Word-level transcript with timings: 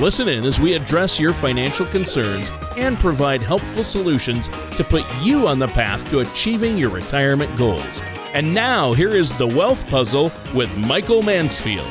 Listen 0.00 0.28
in 0.28 0.44
as 0.44 0.60
we 0.60 0.74
address 0.74 1.18
your 1.18 1.32
financial 1.32 1.84
concerns 1.86 2.52
and 2.76 3.00
provide 3.00 3.42
helpful 3.42 3.82
solutions 3.82 4.46
to 4.76 4.84
put 4.84 5.04
you 5.20 5.48
on 5.48 5.58
the 5.58 5.66
path 5.66 6.08
to 6.10 6.20
achieving 6.20 6.78
your 6.78 6.90
retirement 6.90 7.56
goals. 7.58 8.00
And 8.32 8.54
now, 8.54 8.92
here 8.92 9.16
is 9.16 9.36
the 9.36 9.46
Wealth 9.48 9.84
Puzzle 9.88 10.30
with 10.54 10.72
Michael 10.76 11.22
Mansfield. 11.22 11.88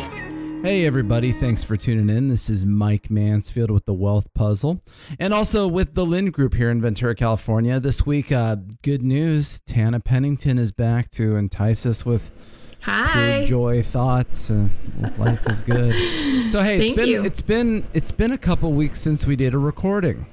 Hey, 0.63 0.85
everybody. 0.85 1.34
Thanks 1.34 1.66
for 1.66 1.76
tuning 1.76 2.09
in. 2.16 2.30
This 2.30 2.49
is 2.49 2.66
Mike 2.66 3.12
Mansfield 3.12 3.72
with 3.72 3.84
the 3.84 3.94
Wealth 3.94 4.34
Puzzle 4.34 4.82
and 5.20 5.34
also 5.34 5.68
with 5.68 5.94
the 5.94 6.05
Lynd 6.05 6.32
Group 6.32 6.54
here 6.54 6.70
in 6.70 6.82
Ventura, 6.82 7.13
California. 7.13 7.77
This 7.77 8.05
week, 8.05 8.32
uh, 8.32 8.55
good 8.84 9.02
news 9.02 9.60
Tana 9.60 9.99
Pennington 9.99 10.58
is 10.58 10.71
back 10.71 11.10
to 11.12 11.35
entice 11.35 11.85
us 11.85 12.05
with 12.05 12.32
Hi. 12.81 13.45
joy 13.45 13.81
thoughts. 13.84 14.49
Uh, 14.49 14.67
life 15.18 15.48
is 15.49 15.62
good. 15.62 15.95
So, 16.48 16.62
hey, 16.62 16.80
it's 16.80 16.91
been 16.91 17.09
you. 17.09 17.26
it's 17.26 17.41
been 17.41 17.85
it's 17.94 18.12
been 18.12 18.31
a 18.31 18.38
couple 18.38 18.72
weeks 18.72 19.02
since 19.02 19.26
we 19.27 19.35
did 19.35 19.54
a 19.54 19.58
recording. 19.58 20.27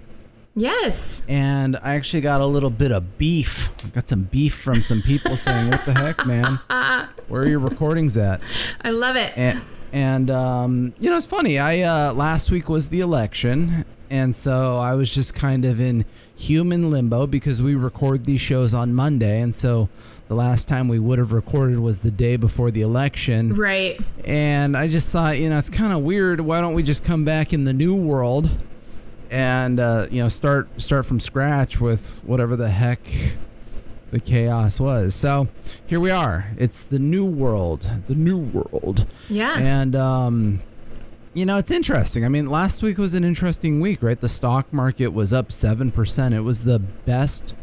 Yes. 0.54 1.26
and 1.28 1.76
I 1.82 1.96
actually 1.96 2.20
got 2.20 2.40
a 2.40 2.46
little 2.46 2.70
bit 2.70 2.92
of 2.92 3.18
beef. 3.18 3.70
I 3.84 3.88
got 3.88 4.08
some 4.08 4.22
beef 4.24 4.54
from 4.54 4.80
some 4.82 5.02
people 5.02 5.36
saying, 5.36 5.70
"What 5.72 5.84
the 5.84 5.92
heck, 5.94 6.24
man? 6.24 6.60
Where 7.28 7.42
are 7.42 7.48
your 7.48 7.58
recordings 7.58 8.16
at?" 8.16 8.40
I 8.82 8.90
love 8.90 9.16
it. 9.16 9.32
And 9.36 9.60
and 9.92 10.30
um, 10.30 10.94
you 11.00 11.10
know, 11.10 11.16
it's 11.16 11.26
funny. 11.26 11.58
I 11.58 11.80
uh, 11.80 12.12
last 12.12 12.52
week 12.52 12.68
was 12.68 12.88
the 12.90 13.00
election, 13.00 13.84
and 14.08 14.36
so 14.36 14.78
I 14.78 14.94
was 14.94 15.12
just 15.12 15.34
kind 15.34 15.64
of 15.64 15.80
in 15.80 16.04
human 16.36 16.92
limbo 16.92 17.26
because 17.26 17.60
we 17.60 17.74
record 17.74 18.24
these 18.24 18.40
shows 18.40 18.72
on 18.72 18.94
Monday, 18.94 19.40
and 19.40 19.56
so 19.56 19.88
the 20.34 20.40
last 20.40 20.66
time 20.66 20.88
we 20.88 20.98
would 20.98 21.20
have 21.20 21.32
recorded 21.32 21.78
was 21.78 22.00
the 22.00 22.10
day 22.10 22.36
before 22.36 22.70
the 22.72 22.80
election. 22.80 23.54
right. 23.54 24.00
And 24.24 24.76
I 24.76 24.88
just 24.88 25.10
thought, 25.10 25.38
you 25.38 25.48
know, 25.48 25.58
it's 25.58 25.70
kind 25.70 25.92
of 25.92 26.00
weird. 26.00 26.40
Why 26.40 26.60
don't 26.60 26.74
we 26.74 26.82
just 26.82 27.04
come 27.04 27.24
back 27.24 27.52
in 27.52 27.64
the 27.64 27.72
new 27.72 27.94
world 27.94 28.50
and 29.30 29.80
uh, 29.80 30.06
you 30.10 30.22
know 30.22 30.28
start 30.28 30.68
start 30.80 31.06
from 31.06 31.18
scratch 31.20 31.80
with 31.80 32.20
whatever 32.24 32.56
the 32.56 32.70
heck 32.70 33.00
the 34.10 34.18
chaos 34.18 34.80
was? 34.80 35.14
So 35.14 35.48
here 35.86 36.00
we 36.00 36.10
are. 36.10 36.50
It's 36.56 36.82
the 36.82 36.98
new 36.98 37.24
world. 37.24 37.90
The 38.08 38.16
new 38.16 38.38
world. 38.38 39.06
Yeah. 39.28 39.56
And 39.56 39.94
um, 39.94 40.60
you 41.32 41.46
know, 41.46 41.58
it's 41.58 41.70
interesting. 41.70 42.24
I 42.24 42.28
mean, 42.28 42.50
last 42.50 42.82
week 42.82 42.98
was 42.98 43.14
an 43.14 43.22
interesting 43.22 43.80
week, 43.80 44.02
right? 44.02 44.20
The 44.20 44.28
stock 44.28 44.72
market 44.72 45.08
was 45.08 45.32
up 45.32 45.52
seven 45.52 45.92
percent. 45.92 46.34
It 46.34 46.40
was 46.40 46.64
the 46.64 46.80
best 46.80 47.54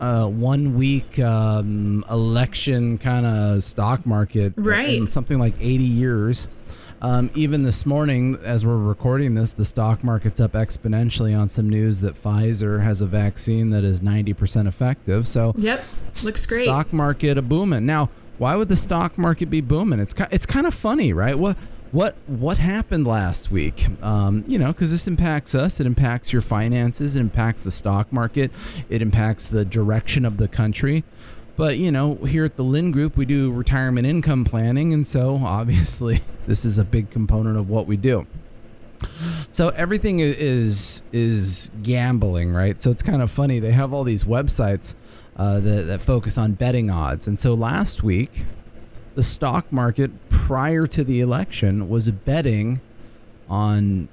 uh, 0.00 0.26
one 0.26 0.76
week 0.76 1.18
um, 1.18 2.04
election 2.10 2.98
kind 2.98 3.26
of 3.26 3.62
stock 3.64 4.04
market 4.06 4.52
Right. 4.56 4.90
in 4.98 5.08
something 5.08 5.38
like 5.38 5.54
80 5.60 5.84
years. 5.84 6.48
Um, 7.02 7.30
even 7.34 7.64
this 7.64 7.84
morning, 7.84 8.38
as 8.42 8.64
we're 8.64 8.78
recording 8.78 9.34
this, 9.34 9.50
the 9.50 9.64
stock 9.66 10.02
market's 10.02 10.40
up 10.40 10.52
exponentially 10.52 11.38
on 11.38 11.48
some 11.48 11.68
news 11.68 12.00
that 12.00 12.14
Pfizer 12.14 12.82
has 12.82 13.02
a 13.02 13.06
vaccine 13.06 13.70
that 13.70 13.84
is 13.84 14.00
90% 14.00 14.66
effective. 14.66 15.28
So, 15.28 15.54
yep. 15.58 15.84
Looks 16.24 16.46
great. 16.46 16.64
Stock 16.64 16.92
market 16.94 17.36
a 17.36 17.42
booming. 17.42 17.84
Now, 17.84 18.08
why 18.38 18.56
would 18.56 18.68
the 18.70 18.76
stock 18.76 19.18
market 19.18 19.46
be 19.50 19.60
booming? 19.60 20.00
It's 20.00 20.14
it's 20.32 20.46
kind 20.46 20.66
of 20.66 20.74
funny, 20.74 21.12
right? 21.12 21.38
What 21.38 21.56
what 21.94 22.16
what 22.26 22.58
happened 22.58 23.06
last 23.06 23.52
week? 23.52 23.86
Um, 24.02 24.44
you 24.48 24.58
know, 24.58 24.72
because 24.72 24.90
this 24.90 25.06
impacts 25.06 25.54
us. 25.54 25.78
It 25.78 25.86
impacts 25.86 26.32
your 26.32 26.42
finances. 26.42 27.14
It 27.14 27.20
impacts 27.20 27.62
the 27.62 27.70
stock 27.70 28.12
market. 28.12 28.50
It 28.90 29.00
impacts 29.00 29.48
the 29.48 29.64
direction 29.64 30.24
of 30.24 30.36
the 30.36 30.48
country. 30.48 31.04
But 31.56 31.78
you 31.78 31.92
know, 31.92 32.16
here 32.16 32.44
at 32.44 32.56
the 32.56 32.64
Lynd 32.64 32.94
Group, 32.94 33.16
we 33.16 33.24
do 33.24 33.52
retirement 33.52 34.08
income 34.08 34.44
planning, 34.44 34.92
and 34.92 35.06
so 35.06 35.36
obviously, 35.44 36.20
this 36.48 36.64
is 36.64 36.78
a 36.78 36.84
big 36.84 37.10
component 37.10 37.56
of 37.56 37.70
what 37.70 37.86
we 37.86 37.96
do. 37.96 38.26
So 39.52 39.68
everything 39.68 40.18
is 40.18 41.04
is 41.12 41.70
gambling, 41.84 42.52
right? 42.52 42.82
So 42.82 42.90
it's 42.90 43.04
kind 43.04 43.22
of 43.22 43.30
funny. 43.30 43.60
They 43.60 43.70
have 43.70 43.92
all 43.92 44.02
these 44.02 44.24
websites 44.24 44.96
uh, 45.36 45.60
that, 45.60 45.86
that 45.86 46.00
focus 46.00 46.38
on 46.38 46.54
betting 46.54 46.90
odds, 46.90 47.28
and 47.28 47.38
so 47.38 47.54
last 47.54 48.02
week, 48.02 48.46
the 49.14 49.22
stock 49.22 49.70
market 49.72 50.10
prior 50.28 50.86
to 50.88 51.04
the 51.04 51.20
election 51.20 51.88
was 51.88 52.10
betting 52.10 52.80
on 53.48 54.08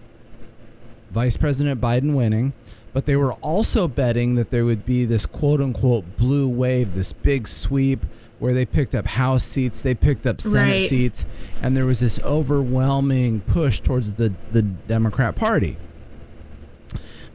Vice 1.09 1.37
President 1.37 1.81
Biden 1.81 2.13
winning, 2.13 2.53
but 2.93 3.05
they 3.05 3.15
were 3.15 3.33
also 3.35 3.87
betting 3.87 4.35
that 4.35 4.49
there 4.51 4.65
would 4.65 4.85
be 4.85 5.05
this 5.05 5.25
quote 5.25 5.61
unquote 5.61 6.17
blue 6.17 6.47
wave, 6.47 6.93
this 6.95 7.13
big 7.13 7.47
sweep 7.47 8.05
where 8.39 8.53
they 8.53 8.65
picked 8.65 8.95
up 8.95 9.05
House 9.05 9.43
seats, 9.43 9.81
they 9.81 9.93
picked 9.93 10.25
up 10.25 10.41
Senate 10.41 10.71
Right. 10.71 10.89
seats, 10.89 11.25
and 11.61 11.77
there 11.77 11.85
was 11.85 11.99
this 11.99 12.19
overwhelming 12.23 13.41
push 13.41 13.79
towards 13.79 14.13
the, 14.13 14.33
the 14.51 14.63
Democrat 14.63 15.35
Party. 15.35 15.77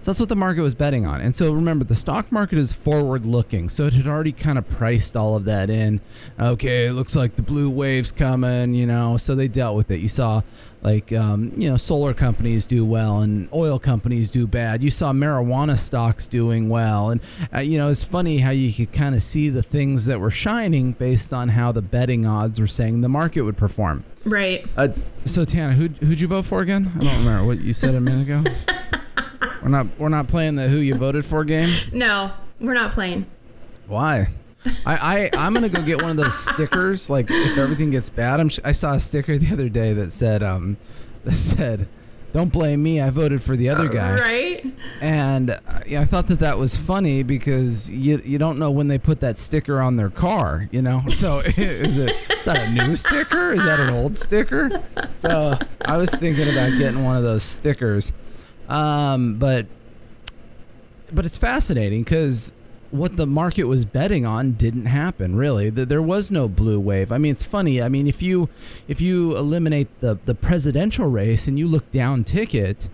So 0.06 0.12
that's 0.12 0.20
what 0.20 0.28
the 0.28 0.36
market 0.36 0.60
was 0.60 0.76
betting 0.76 1.04
on. 1.04 1.20
And 1.20 1.34
so 1.34 1.52
remember, 1.52 1.84
the 1.84 1.96
stock 1.96 2.30
market 2.30 2.58
is 2.58 2.72
forward 2.72 3.26
looking. 3.26 3.68
So 3.68 3.86
it 3.86 3.94
had 3.94 4.06
already 4.06 4.30
kind 4.30 4.56
of 4.56 4.70
priced 4.70 5.16
all 5.16 5.34
of 5.34 5.46
that 5.46 5.68
in. 5.68 6.00
Okay, 6.38 6.86
it 6.86 6.92
looks 6.92 7.16
like 7.16 7.34
the 7.34 7.42
blue 7.42 7.68
wave's 7.68 8.12
coming, 8.12 8.72
you 8.72 8.86
know. 8.86 9.16
So 9.16 9.34
they 9.34 9.48
dealt 9.48 9.74
with 9.74 9.90
it. 9.90 9.98
You 9.98 10.08
saw, 10.08 10.42
like, 10.80 11.12
um, 11.12 11.52
you 11.56 11.68
know, 11.68 11.76
solar 11.76 12.14
companies 12.14 12.66
do 12.66 12.84
well 12.84 13.18
and 13.18 13.48
oil 13.52 13.80
companies 13.80 14.30
do 14.30 14.46
bad. 14.46 14.80
You 14.80 14.92
saw 14.92 15.12
marijuana 15.12 15.76
stocks 15.76 16.28
doing 16.28 16.68
well. 16.68 17.10
And, 17.10 17.20
uh, 17.52 17.58
you 17.58 17.76
know, 17.76 17.88
it's 17.88 18.04
funny 18.04 18.38
how 18.38 18.50
you 18.50 18.72
could 18.72 18.92
kind 18.92 19.16
of 19.16 19.24
see 19.24 19.48
the 19.48 19.64
things 19.64 20.04
that 20.04 20.20
were 20.20 20.30
shining 20.30 20.92
based 20.92 21.32
on 21.32 21.48
how 21.48 21.72
the 21.72 21.82
betting 21.82 22.24
odds 22.24 22.60
were 22.60 22.68
saying 22.68 23.00
the 23.00 23.08
market 23.08 23.42
would 23.42 23.56
perform. 23.56 24.04
right. 24.24 24.64
Uh, 24.76 24.86
so 25.24 25.44
Tana, 25.44 25.72
who 25.72 25.88
who'd 25.88 26.20
you 26.20 26.28
vote 26.28 26.44
for 26.44 26.60
again? 26.60 26.92
I 26.94 26.98
don't 27.00 27.18
remember 27.24 27.44
what 27.44 27.60
you 27.60 27.74
said 27.74 27.96
a 27.96 28.00
minute 28.00 28.28
ago. 28.28 28.44
we're 29.62 29.68
not 29.68 29.86
we're 29.98 30.08
not 30.08 30.28
playing 30.28 30.56
the 30.56 30.68
who 30.68 30.78
you 30.78 30.94
voted 30.94 31.24
for 31.24 31.44
game. 31.44 31.70
No, 31.92 32.32
we're 32.60 32.74
not 32.74 32.92
playing. 32.92 33.26
Why? 33.86 34.28
I, 34.84 35.30
I 35.34 35.46
I'm 35.46 35.54
gonna 35.54 35.68
go 35.68 35.82
get 35.82 36.02
one 36.02 36.10
of 36.12 36.16
those 36.16 36.36
stickers. 36.38 37.08
Like 37.08 37.30
if 37.30 37.56
everything 37.58 37.90
gets 37.90 38.10
bad, 38.10 38.40
I'm, 38.40 38.50
I 38.64 38.72
saw 38.72 38.94
a 38.94 39.00
sticker 39.00 39.38
the 39.38 39.52
other 39.52 39.68
day 39.68 39.92
that 39.92 40.12
said 40.12 40.42
um 40.42 40.76
that 41.24 41.34
said, 41.34 41.88
"Don't 42.32 42.52
blame 42.52 42.82
me. 42.82 43.00
I 43.00 43.10
voted 43.10 43.42
for 43.42 43.56
the 43.56 43.68
other 43.68 43.88
guy." 43.88 44.14
Right. 44.14 44.66
And 45.00 45.50
uh, 45.50 45.60
yeah, 45.86 46.00
I 46.00 46.04
thought 46.04 46.26
that 46.28 46.40
that 46.40 46.58
was 46.58 46.76
funny 46.76 47.22
because 47.22 47.90
you 47.90 48.20
you 48.24 48.38
don't 48.38 48.58
know 48.58 48.70
when 48.70 48.88
they 48.88 48.98
put 48.98 49.20
that 49.20 49.38
sticker 49.38 49.80
on 49.80 49.96
their 49.96 50.10
car, 50.10 50.68
you 50.72 50.82
know. 50.82 51.02
So 51.16 51.38
is 51.56 51.98
it 51.98 52.12
is 52.30 52.44
that 52.44 52.68
a 52.68 52.70
new 52.70 52.94
sticker? 52.96 53.52
Is 53.52 53.64
that 53.64 53.80
an 53.80 53.90
old 53.90 54.16
sticker? 54.16 54.82
So 55.16 55.58
I 55.84 55.96
was 55.96 56.10
thinking 56.10 56.48
about 56.48 56.76
getting 56.76 57.04
one 57.04 57.16
of 57.16 57.22
those 57.22 57.42
stickers, 57.42 58.12
um, 58.68 59.36
but 59.38 59.66
but 61.12 61.24
it's 61.24 61.38
fascinating 61.38 62.02
because 62.02 62.52
what 62.90 63.16
the 63.16 63.26
market 63.26 63.64
was 63.64 63.84
betting 63.84 64.24
on 64.24 64.52
didn't 64.52 64.86
happen 64.86 65.36
really. 65.36 65.70
Th- 65.70 65.86
there 65.88 66.02
was 66.02 66.30
no 66.30 66.48
blue 66.48 66.80
wave. 66.80 67.12
I 67.12 67.18
mean 67.18 67.32
it's 67.32 67.44
funny. 67.44 67.82
I 67.82 67.88
mean 67.88 68.06
if 68.06 68.22
you 68.22 68.48
if 68.88 69.00
you 69.00 69.36
eliminate 69.36 69.88
the 70.00 70.18
the 70.24 70.34
presidential 70.34 71.08
race 71.08 71.46
and 71.46 71.58
you 71.58 71.68
look 71.68 71.90
down 71.90 72.24
ticket 72.24 72.88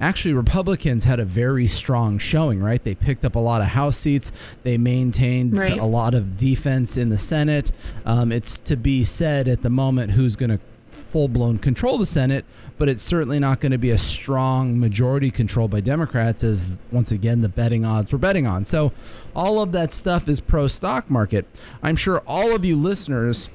actually 0.00 0.34
republicans 0.34 1.04
had 1.04 1.20
a 1.20 1.24
very 1.24 1.66
strong 1.68 2.18
showing 2.18 2.60
right? 2.60 2.82
They 2.82 2.94
picked 2.96 3.24
up 3.24 3.34
a 3.36 3.38
lot 3.40 3.60
of 3.60 3.68
house 3.68 3.96
seats. 3.96 4.32
They 4.62 4.76
maintained 4.76 5.56
Right. 5.56 5.78
a 5.78 5.84
lot 5.84 6.14
of 6.14 6.36
defense 6.36 6.96
in 6.96 7.10
the 7.10 7.18
senate. 7.18 7.70
Um, 8.04 8.32
it's 8.32 8.58
to 8.58 8.76
be 8.76 9.04
said 9.04 9.46
at 9.46 9.62
the 9.62 9.70
moment 9.70 10.12
who's 10.12 10.36
going 10.36 10.50
to 10.50 10.58
full 10.94 11.28
blown 11.28 11.58
control 11.58 11.98
the 11.98 12.06
Senate, 12.06 12.44
but 12.78 12.88
it's 12.88 13.02
certainly 13.02 13.38
not 13.38 13.60
going 13.60 13.72
to 13.72 13.78
be 13.78 13.90
a 13.90 13.98
strong 13.98 14.78
majority 14.78 15.30
control 15.30 15.68
by 15.68 15.80
Democrats, 15.80 16.42
as 16.44 16.76
once 16.90 17.12
again 17.12 17.40
the 17.40 17.48
betting 17.48 17.84
odds 17.84 18.12
were 18.12 18.18
betting 18.18 18.46
on. 18.46 18.64
So, 18.64 18.92
all 19.34 19.60
of 19.60 19.72
that 19.72 19.92
stuff 19.92 20.28
is 20.28 20.40
pro 20.40 20.66
stock 20.66 21.10
market. 21.10 21.46
I'm 21.82 21.96
sure 21.96 22.22
all 22.26 22.54
of 22.54 22.64
you 22.64 22.76
listeners 22.76 23.48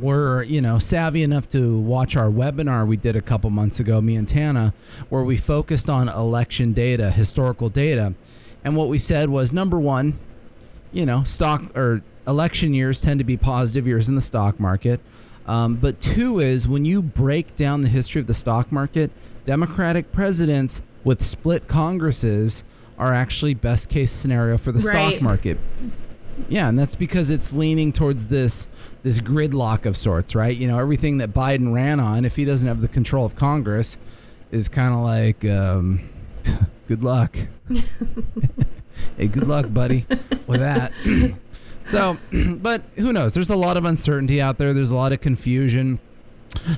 were 0.00 0.42
you 0.42 0.60
know 0.60 0.78
savvy 0.78 1.22
enough 1.22 1.48
to 1.48 1.78
watch 1.78 2.16
our 2.16 2.28
webinar 2.28 2.86
we 2.86 2.96
did 2.96 3.14
a 3.14 3.20
couple 3.20 3.48
months 3.50 3.78
ago 3.78 4.00
me 4.00 4.16
and 4.16 4.26
tana 4.26 4.74
where 5.10 5.22
we 5.22 5.36
focused 5.36 5.88
on 5.88 6.08
election 6.08 6.72
data 6.72 7.10
historical 7.10 7.68
data 7.68 8.14
and 8.64 8.74
what 8.74 8.88
we 8.88 8.98
said 8.98 9.28
was 9.28 9.52
number 9.52 9.78
one 9.78 10.14
you 10.92 11.06
know 11.06 11.22
stock 11.24 11.62
or 11.76 12.02
election 12.26 12.74
years 12.74 13.00
tend 13.00 13.20
to 13.20 13.24
be 13.24 13.36
positive 13.36 13.86
years 13.86 14.08
in 14.08 14.14
the 14.14 14.20
stock 14.20 14.58
market 14.58 15.00
um, 15.46 15.76
but 15.76 16.00
two 16.00 16.40
is 16.40 16.66
when 16.68 16.84
you 16.84 17.00
break 17.00 17.56
down 17.56 17.82
the 17.82 17.88
history 17.88 18.20
of 18.20 18.26
the 18.26 18.34
stock 18.34 18.70
market 18.70 19.10
democratic 19.44 20.12
presidents 20.12 20.82
with 21.04 21.24
split 21.24 21.68
congresses 21.68 22.64
are 22.98 23.14
actually 23.14 23.54
best 23.54 23.88
case 23.88 24.10
scenario 24.10 24.58
for 24.58 24.72
the 24.72 24.80
stock 24.80 25.22
market. 25.22 25.58
Yeah, 26.48 26.68
and 26.68 26.78
that's 26.78 26.94
because 26.94 27.30
it's 27.30 27.52
leaning 27.52 27.92
towards 27.92 28.26
this 28.26 28.68
this 29.02 29.20
gridlock 29.20 29.86
of 29.86 29.96
sorts, 29.96 30.34
right? 30.34 30.54
You 30.54 30.66
know, 30.66 30.78
everything 30.78 31.18
that 31.18 31.32
Biden 31.32 31.72
ran 31.72 32.00
on, 32.00 32.24
if 32.24 32.36
he 32.36 32.44
doesn't 32.44 32.66
have 32.66 32.80
the 32.80 32.88
control 32.88 33.24
of 33.24 33.36
Congress, 33.36 33.96
is 34.50 34.68
kind 34.68 34.92
of 34.92 35.00
like, 35.00 35.44
um, 35.44 36.00
good 36.88 37.02
luck. 37.02 37.36
hey, 39.16 39.28
good 39.28 39.46
luck, 39.46 39.72
buddy, 39.72 40.06
with 40.46 40.60
that. 40.60 40.92
So, 41.86 42.18
but 42.32 42.82
who 42.96 43.12
knows? 43.12 43.34
There's 43.34 43.50
a 43.50 43.56
lot 43.56 43.76
of 43.76 43.84
uncertainty 43.84 44.40
out 44.40 44.58
there. 44.58 44.74
There's 44.74 44.90
a 44.90 44.96
lot 44.96 45.12
of 45.12 45.20
confusion. 45.20 45.98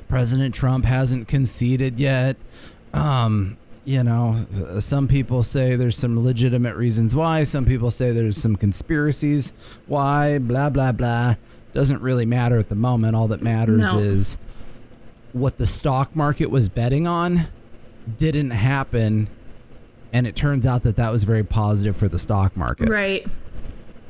President 0.08 0.54
Trump 0.54 0.84
hasn't 0.84 1.28
conceded 1.28 1.98
yet. 1.98 2.36
Um, 2.92 3.56
you 3.84 4.02
know, 4.02 4.36
some 4.80 5.08
people 5.08 5.42
say 5.42 5.76
there's 5.76 5.96
some 5.96 6.22
legitimate 6.22 6.76
reasons 6.76 7.14
why. 7.14 7.44
Some 7.44 7.64
people 7.64 7.90
say 7.90 8.12
there's 8.12 8.36
some 8.36 8.56
conspiracies 8.56 9.52
why. 9.86 10.38
Blah 10.38 10.70
blah 10.70 10.92
blah. 10.92 11.36
Doesn't 11.72 12.02
really 12.02 12.26
matter 12.26 12.58
at 12.58 12.68
the 12.68 12.74
moment. 12.74 13.14
All 13.16 13.28
that 13.28 13.40
matters 13.42 13.92
No. 13.92 13.98
is 13.98 14.36
what 15.32 15.58
the 15.58 15.66
stock 15.66 16.14
market 16.16 16.50
was 16.50 16.68
betting 16.68 17.06
on 17.06 17.46
didn't 18.16 18.50
happen, 18.50 19.28
and 20.12 20.26
it 20.26 20.34
turns 20.34 20.64
out 20.66 20.82
that 20.82 20.96
that 20.96 21.12
was 21.12 21.24
very 21.24 21.44
positive 21.44 21.94
for 21.96 22.08
the 22.08 22.18
stock 22.18 22.56
market 22.56 22.88
Right. 22.88 23.26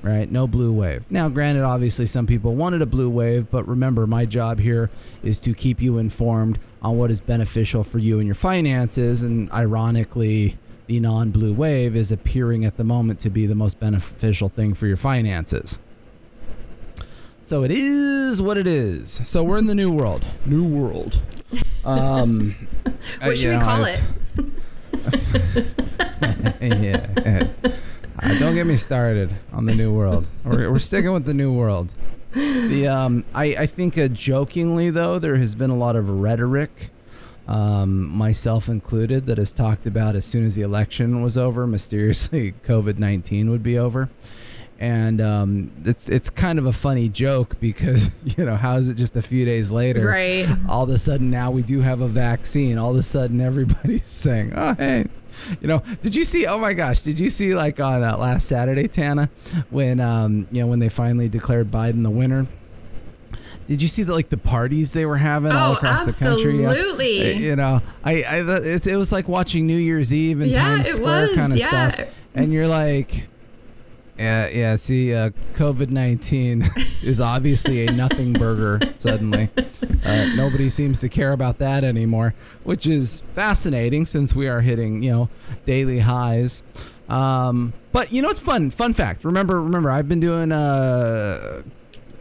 Right? 0.03 0.31
No 0.31 0.47
blue 0.47 0.73
wave. 0.73 1.05
Now, 1.11 1.29
granted, 1.29 1.63
obviously, 1.65 2.07
some 2.07 2.27
people 2.27 2.55
wanted 2.55 2.83
a 2.83 2.87
blue 2.87 3.11
wave, 3.11 3.51
but 3.51 3.67
remember, 3.67 4.07
my 4.07 4.25
job 4.25 4.59
here 4.61 4.91
is 5.23 5.39
to 5.41 5.55
keep 5.55 5.81
you 5.81 5.99
informed 5.99 6.59
on 6.83 6.97
what 6.97 7.11
is 7.11 7.21
beneficial 7.21 7.83
for 7.85 7.99
you 7.99 8.19
and 8.19 8.27
your 8.27 8.35
finances. 8.35 9.23
And 9.23 9.51
ironically, 9.53 10.57
the 10.87 11.01
non 11.01 11.31
blue 11.31 11.53
wave 11.53 11.95
is 11.97 12.11
appearing 12.13 12.65
at 12.65 12.77
the 12.77 12.85
moment 12.85 13.21
to 13.21 13.31
be 13.31 13.47
the 13.47 13.55
most 13.55 13.79
beneficial 13.81 14.49
thing 14.49 14.75
for 14.75 14.87
your 14.87 14.97
finances. 14.97 15.79
So 17.45 17.63
it 17.65 17.71
is 17.71 18.41
what 18.43 18.59
it 18.59 18.67
is. 18.67 19.21
So 19.25 19.43
we're 19.43 19.57
in 19.59 19.67
the 19.67 19.75
new 19.75 19.91
world. 19.91 20.25
New 20.45 20.65
world. 20.65 21.19
Um, 21.85 22.55
uh, 22.87 22.91
What 23.23 23.39
should 23.39 23.49
we 23.51 23.57
know, 23.57 23.65
call 23.65 23.79
was- 23.81 23.99
it? 23.99 25.67
yeah. 26.61 27.47
Uh, 28.21 28.39
don't 28.39 28.55
get 28.55 28.67
me 28.67 28.77
started 28.77 29.35
on 29.53 29.67
the 29.67 29.75
new 29.75 29.93
world. 29.95 30.29
We're, 30.45 30.71
we're 30.71 30.79
sticking 30.79 31.13
with 31.13 31.25
the 31.25 31.35
new 31.35 31.53
world. 31.53 31.93
The 32.33 32.87
um, 32.89 33.25
I 33.35 33.45
I 33.61 33.67
think 33.67 33.97
uh, 33.97 34.09
jokingly 34.09 34.91
though 34.91 35.19
there 35.19 35.37
has 35.37 35.55
been 35.55 35.71
a 35.71 35.77
lot 35.77 35.97
of 35.97 36.11
rhetoric, 36.11 36.91
um, 37.47 38.07
myself 38.07 38.69
included, 38.69 39.27
that 39.27 39.39
has 39.39 39.53
talked 39.53 39.87
about 39.87 40.15
as 40.17 40.25
soon 40.27 40.45
as 40.45 40.55
the 40.55 40.63
election 40.63 41.23
was 41.23 41.39
over, 41.39 41.67
mysteriously 41.67 42.53
COVID 42.65 42.99
nineteen 42.99 43.51
would 43.51 43.63
be 43.63 43.79
over, 43.79 44.11
and 44.79 45.21
um, 45.23 45.71
it's 45.85 46.09
it's 46.11 46.29
kind 46.29 46.59
of 46.59 46.67
a 46.67 46.73
funny 46.73 47.09
joke 47.09 47.59
because 47.61 48.11
you 48.37 48.45
know 48.45 48.57
how 48.57 48.77
is 48.77 48.89
it 48.91 48.97
just 48.97 49.17
a 49.17 49.23
few 49.23 49.45
days 49.47 49.73
later, 49.73 50.07
Right. 50.07 50.49
all 50.69 50.83
of 50.83 50.91
a 50.91 50.99
sudden 50.99 51.31
now 51.31 51.51
we 51.51 51.63
do 51.63 51.81
have 51.81 52.01
a 52.03 52.09
vaccine. 52.09 52.77
All 52.79 52.91
of 52.91 52.97
a 52.97 53.03
sudden 53.03 53.41
everybody's 53.41 54.07
saying, 54.09 54.53
"Oh, 54.55 54.75
hey." 54.75 55.07
You 55.61 55.69
know, 55.69 55.83
did 56.03 56.15
you 56.15 56.25
see? 56.25 56.47
Oh 56.47 56.59
my 56.59 56.73
gosh, 56.73 57.01
did 57.01 57.19
you 57.19 57.29
see 57.31 57.55
like 57.55 57.81
on 57.81 58.03
uh, 58.03 58.17
last 58.17 58.49
Saturday, 58.49 58.89
Tana, 58.89 59.31
when 59.71 60.01
um, 60.01 60.47
you 60.53 60.61
know 60.61 60.67
when 60.67 60.79
they 60.79 60.89
finally 60.89 61.29
declared 61.29 61.71
Biden 61.71 62.03
the 62.03 62.11
winner? 62.11 62.47
Did 63.67 63.83
you 63.83 63.89
see 63.89 64.03
the 64.03 64.15
like 64.15 64.31
the 64.31 64.39
parties 64.39 64.95
they 64.95 65.05
were 65.05 65.19
having 65.19 65.53
all 65.53 65.73
Oh, 65.73 65.77
across 65.77 66.05
the 66.07 66.13
country? 66.25 66.65
absolutely. 66.65 67.35
You 67.37 67.55
know, 67.55 67.83
I, 68.03 68.23
I 68.23 68.41
it, 68.63 68.87
it 68.87 68.97
was 68.97 69.13
like 69.13 69.29
watching 69.29 69.67
New 69.67 69.77
Year's 69.77 70.13
Eve 70.13 70.41
in 70.41 70.49
Yeah, 70.51 70.55
Times 70.63 70.89
Square 70.89 71.27
was, 71.29 71.37
kind 71.37 71.53
of 71.53 71.59
yeah. 71.59 71.91
stuff, 71.91 72.09
and 72.35 72.51
you're 72.53 72.67
like, 72.69 73.29
yeah, 74.19 74.49
yeah. 74.49 74.77
See, 74.77 75.15
uh, 75.15 75.31
COVID 75.55 75.91
nineteen 75.91 76.65
is 77.03 77.21
obviously 77.21 77.87
a 77.87 77.93
nothing 77.93 78.33
burger. 78.33 78.81
Suddenly, 78.99 79.51
uh, 80.05 80.27
nobody 80.35 80.69
seems 80.69 81.01
to 81.01 81.09
care 81.09 81.33
about 81.33 81.59
that 81.59 81.85
anymore, 81.85 82.35
which 82.65 82.87
is 82.87 83.23
fascinating 83.35 84.07
since 84.07 84.35
we 84.35 84.49
are 84.49 84.61
hitting 84.61 85.03
you 85.03 85.13
know 85.13 85.29
daily 85.65 86.01
highs. 86.01 86.63
Um, 87.09 87.73
but 87.93 88.13
you 88.13 88.21
know 88.21 88.31
it's 88.31 88.41
fun. 88.41 88.71
Fun 88.71 88.93
fact. 88.93 89.25
Remember, 89.25 89.63
remember, 89.63 89.91
I've 89.91 90.09
been 90.09 90.21
doing 90.21 90.53
uh, 90.53 91.63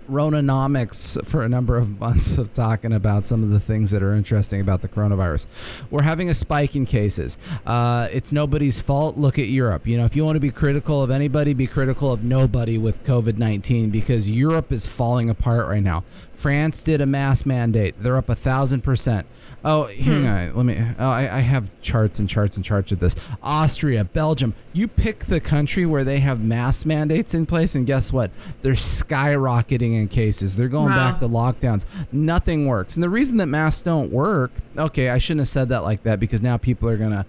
Ronanomics 0.07 1.23
for 1.25 1.43
a 1.43 1.49
number 1.49 1.77
of 1.77 1.99
months 1.99 2.37
of 2.37 2.53
talking 2.53 2.93
about 2.93 3.25
some 3.25 3.43
of 3.43 3.51
the 3.51 3.59
things 3.59 3.91
that 3.91 4.01
are 4.03 4.13
interesting 4.13 4.61
about 4.61 4.81
the 4.81 4.87
coronavirus. 4.87 5.47
We're 5.89 6.03
having 6.03 6.29
a 6.29 6.33
spike 6.33 6.75
in 6.75 6.85
cases. 6.85 7.37
Uh, 7.65 8.07
it's 8.11 8.31
nobody's 8.31 8.81
fault. 8.81 9.17
Look 9.17 9.37
at 9.37 9.47
Europe. 9.47 9.87
You 9.87 9.97
know, 9.97 10.05
if 10.05 10.15
you 10.15 10.25
want 10.25 10.35
to 10.35 10.39
be 10.39 10.51
critical 10.51 11.03
of 11.03 11.11
anybody, 11.11 11.53
be 11.53 11.67
critical 11.67 12.11
of 12.11 12.23
nobody 12.23 12.77
with 12.77 13.03
COVID 13.03 13.37
19 13.37 13.89
because 13.89 14.29
Europe 14.29 14.71
is 14.71 14.87
falling 14.87 15.29
apart 15.29 15.67
right 15.67 15.83
now. 15.83 16.03
France 16.37 16.83
did 16.83 17.01
a 17.01 17.05
mass 17.05 17.45
mandate. 17.47 17.95
They're 17.99 18.15
up 18.15 18.29
a 18.29 18.35
thousand 18.35 18.81
percent. 18.81 19.25
Oh, 19.65 19.85
hang 19.87 20.27
on. 20.27 20.55
Let 20.55 20.65
me. 20.65 20.85
Oh, 20.99 21.09
I, 21.09 21.37
I 21.37 21.39
have 21.39 21.69
charts 21.81 22.19
and 22.19 22.29
charts 22.29 22.55
and 22.55 22.63
charts 22.63 22.91
of 22.91 22.99
this. 22.99 23.15
Austria, 23.41 24.03
Belgium. 24.03 24.53
You 24.71 24.87
pick 24.87 25.25
the 25.25 25.39
country 25.39 25.85
where 25.85 26.03
they 26.03 26.19
have 26.19 26.39
mass 26.39 26.85
mandates 26.85 27.33
in 27.33 27.47
place, 27.47 27.73
and 27.73 27.87
guess 27.87 28.13
what? 28.13 28.29
They're 28.61 28.73
skyrocketing 28.73 29.96
in 29.97 30.07
cases. 30.07 30.55
They're 30.55 30.67
going 30.67 30.89
Wow. 30.89 31.11
back 31.11 31.19
to 31.19 31.27
lockdowns. 31.27 31.85
Nothing 32.11 32.65
works. 32.67 32.95
And 32.95 33.03
the 33.03 33.09
reason 33.09 33.37
that 33.37 33.47
masks 33.47 33.81
don't 33.81 34.11
work. 34.11 34.51
Okay, 34.77 35.09
I 35.09 35.17
shouldn't 35.17 35.41
have 35.41 35.47
said 35.49 35.69
that 35.69 35.83
like 35.83 36.03
that 36.03 36.19
because 36.19 36.41
now 36.41 36.57
people 36.57 36.87
are 36.89 36.97
gonna 36.97 37.25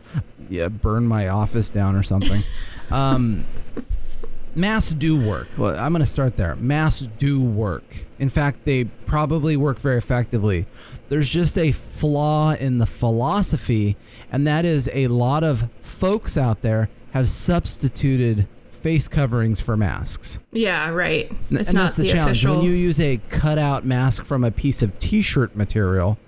yeah, 0.49 0.69
burn 0.69 1.07
my 1.07 1.29
office 1.29 1.71
down 1.71 1.95
or 1.97 2.03
something. 2.03 2.43
um, 2.91 3.45
masks 4.55 4.93
do 4.95 5.19
work. 5.21 5.49
Well, 5.57 5.79
I'm 5.79 5.93
going 5.93 6.01
to 6.01 6.07
start 6.07 6.37
there. 6.37 6.57
Masks 6.57 7.09
do 7.19 7.43
work. 7.43 8.07
In 8.19 8.29
fact, 8.29 8.65
they 8.65 8.85
probably 8.85 9.57
work 9.57 9.79
very 9.79 9.99
effectively. 9.99 10.67
There's 11.09 11.29
just 11.31 11.57
a 11.57 11.73
flaw 11.73 12.53
in 12.55 12.79
the 12.79 12.87
philosophy, 12.87 13.97
and 14.33 14.47
that 14.47 14.65
is 14.65 14.91
a 14.93 15.09
lot 15.09 15.45
of 15.45 15.69
folks 15.83 16.37
out 16.37 16.63
there 16.63 16.89
have 17.13 17.29
substituted 17.29 18.47
face 18.79 19.09
coverings 19.09 19.61
for 19.61 19.77
masks. 19.77 20.39
Yeah, 20.53 20.91
right. 20.91 21.31
It's 21.51 21.69
and 21.69 21.75
not 21.77 21.83
that's 21.83 21.97
the, 21.97 22.03
the, 22.05 22.13
challenge. 22.13 22.31
official. 22.39 22.57
When 22.57 22.65
you 22.65 22.73
use 22.73 23.01
a 23.01 23.19
cutout 23.29 23.85
mask 23.85 24.25
from 24.25 24.45
a 24.45 24.51
piece 24.51 24.83
of 24.83 24.99
t-shirt 24.99 25.57
material, 25.57 26.19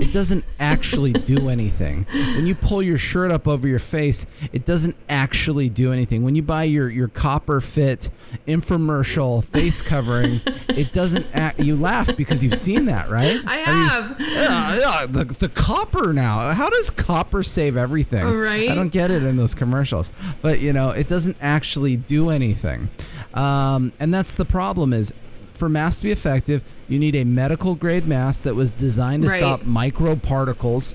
it 0.00 0.12
doesn't 0.12 0.44
actually 0.58 1.12
do 1.12 1.48
anything. 1.48 2.06
When 2.36 2.46
you 2.46 2.54
pull 2.54 2.82
your 2.82 2.98
shirt 2.98 3.30
up 3.30 3.46
over 3.46 3.68
your 3.68 3.78
face, 3.78 4.26
it 4.52 4.64
doesn't 4.64 4.96
actually 5.08 5.68
do 5.68 5.92
anything. 5.92 6.22
When 6.22 6.34
you 6.34 6.42
buy 6.42 6.64
your, 6.64 6.88
your 6.88 7.08
copper 7.08 7.60
fit 7.60 8.08
infomercial 8.46 9.44
face 9.44 9.82
covering, 9.82 10.40
it 10.68 10.92
doesn't 10.92 11.26
act, 11.34 11.60
you 11.60 11.76
laugh 11.76 12.14
because 12.16 12.42
you've 12.44 12.56
seen 12.58 12.86
that, 12.86 13.08
right? 13.10 13.40
I 13.46 13.58
Are 13.62 13.72
you- 13.72 13.88
have. 13.88 14.20
yeah, 14.20 14.76
yeah, 14.76 15.06
the, 15.06 15.24
the 15.24 15.48
copper 15.48 16.12
now. 16.12 16.52
How 16.54 16.70
does 16.70 16.90
copper 16.90 17.42
save 17.42 17.76
everything? 17.76 18.24
Right. 18.38 18.68
I 18.70 18.74
don't 18.74 18.88
get 18.92 19.10
it 19.10 19.22
in 19.22 19.36
those 19.36 19.54
commercials. 19.54 20.10
But 20.42 20.60
you 20.60 20.72
know, 20.72 20.90
it 20.90 21.08
doesn't 21.08 21.36
actually 21.40 21.96
do 21.96 22.30
anything. 22.30 22.88
Um, 23.34 23.92
and 24.00 24.12
that's 24.12 24.34
the 24.34 24.44
problem 24.44 24.92
is 24.92 25.12
for 25.60 25.68
masks 25.68 26.00
to 26.00 26.06
be 26.06 26.10
effective, 26.10 26.64
you 26.88 26.98
need 26.98 27.14
a 27.14 27.22
medical 27.24 27.76
grade 27.76 28.08
mask 28.08 28.42
that 28.42 28.56
was 28.56 28.72
designed 28.72 29.22
to 29.22 29.28
Right. 29.28 29.38
stop 29.38 29.62
microparticles. 29.62 30.94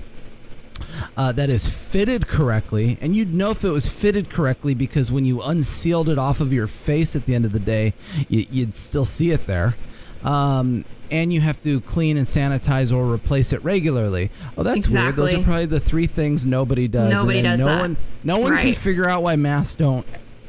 Uh, 1.16 1.32
that 1.32 1.48
is 1.48 1.66
fitted 1.66 2.26
correctly, 2.28 2.98
and 3.00 3.16
you'd 3.16 3.32
know 3.32 3.50
if 3.50 3.64
it 3.64 3.70
was 3.70 3.88
fitted 3.88 4.28
correctly 4.28 4.74
because 4.74 5.10
when 5.10 5.24
you 5.24 5.40
unsealed 5.40 6.10
it 6.10 6.18
off 6.18 6.38
of 6.38 6.52
your 6.52 6.66
face 6.66 7.16
at 7.16 7.24
the 7.24 7.34
end 7.34 7.46
of 7.46 7.52
the 7.52 7.58
day, 7.58 7.94
you, 8.28 8.44
you'd 8.50 8.74
still 8.74 9.06
see 9.06 9.30
it 9.30 9.46
there. 9.46 9.74
Um, 10.22 10.84
and 11.10 11.32
you 11.32 11.40
have 11.40 11.62
to 11.62 11.80
clean 11.80 12.18
and 12.18 12.26
sanitize 12.26 12.94
or 12.94 13.10
replace 13.10 13.54
it 13.54 13.64
regularly. 13.64 14.30
Oh, 14.58 14.62
that's 14.64 14.86
weird. 14.88 15.16
Those 15.16 15.32
are 15.32 15.42
probably 15.42 15.64
the 15.64 15.80
three 15.80 16.06
things 16.06 16.44
nobody 16.44 16.88
does. 16.88 17.04
and 17.12 17.14
Nobody 17.14 17.40
does 17.40 17.60
no 17.60 17.66
that. 17.66 17.80
one, 17.80 17.96
no 18.22 18.38
one 18.38 18.58
can 18.58 18.74
figure 18.74 19.08
out 19.08 19.22
why 19.22 19.36
masks 19.36 19.76
don't 19.76 20.04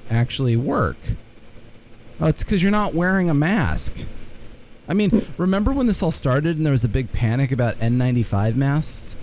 actually 0.10 0.58
work. 0.58 0.98
Oh, 2.20 2.28
it's 2.28 2.44
because 2.44 2.62
you're 2.64 2.72
not 2.72 2.94
wearing 2.94 3.30
a 3.30 3.34
mask. 3.34 3.96
I 4.90 4.94
mean, 4.94 5.28
remember 5.38 5.72
when 5.74 5.86
this 5.88 6.02
all 6.02 6.12
started 6.12 6.58
and 6.58 6.66
there 6.66 6.72
was 6.72 6.84
a 6.86 6.90
big 6.90 7.12
panic 7.12 7.52
about 7.52 7.76
N95 7.80 8.56
masks? 8.56 9.16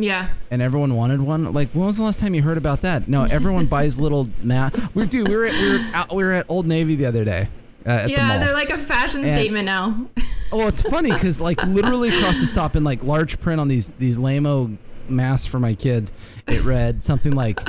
Yeah. 0.00 0.28
and 0.50 0.62
everyone 0.62 0.94
wanted 0.94 1.20
one. 1.22 1.52
Like, 1.52 1.70
when 1.70 1.86
was 1.86 1.96
the 1.96 2.04
last 2.04 2.20
time 2.20 2.32
you 2.32 2.42
heard 2.42 2.56
about 2.58 2.82
that? 2.82 3.08
No, 3.08 3.24
everyone 3.24 3.66
buys 3.76 4.00
little 4.00 4.28
mat. 4.42 4.78
We 4.94 5.06
dude, 5.06 5.26
we 5.28 5.36
were 5.36 5.46
at, 5.46 5.54
we 5.60 5.70
were 5.72 5.84
out, 5.92 6.14
we 6.14 6.22
were 6.22 6.32
at 6.34 6.46
Old 6.48 6.66
Navy 6.66 6.94
the 6.94 7.06
other 7.06 7.24
day. 7.24 7.48
Uh, 7.84 8.04
the 8.04 8.10
Yeah, 8.12 8.28
mall. 8.28 8.38
they're 8.38 8.54
like 8.54 8.70
a 8.70 8.78
fashion 8.78 9.22
And- 9.22 9.30
statement 9.32 9.64
now. 9.66 10.06
Oh, 10.50 10.66
it's 10.66 10.80
funny 10.82 11.12
because 11.12 11.42
like 11.42 11.62
literally 11.64 12.08
across 12.08 12.40
the 12.40 12.46
stop 12.46 12.74
in 12.74 12.82
like 12.82 13.02
large 13.04 13.38
print 13.38 13.60
on 13.60 13.68
these 13.68 13.88
these 13.90 14.16
lameo 14.16 14.78
masks 15.06 15.46
for 15.46 15.58
my 15.58 15.74
kids, 15.74 16.10
it 16.46 16.64
read 16.64 17.04
something 17.04 17.34
like 17.34 17.60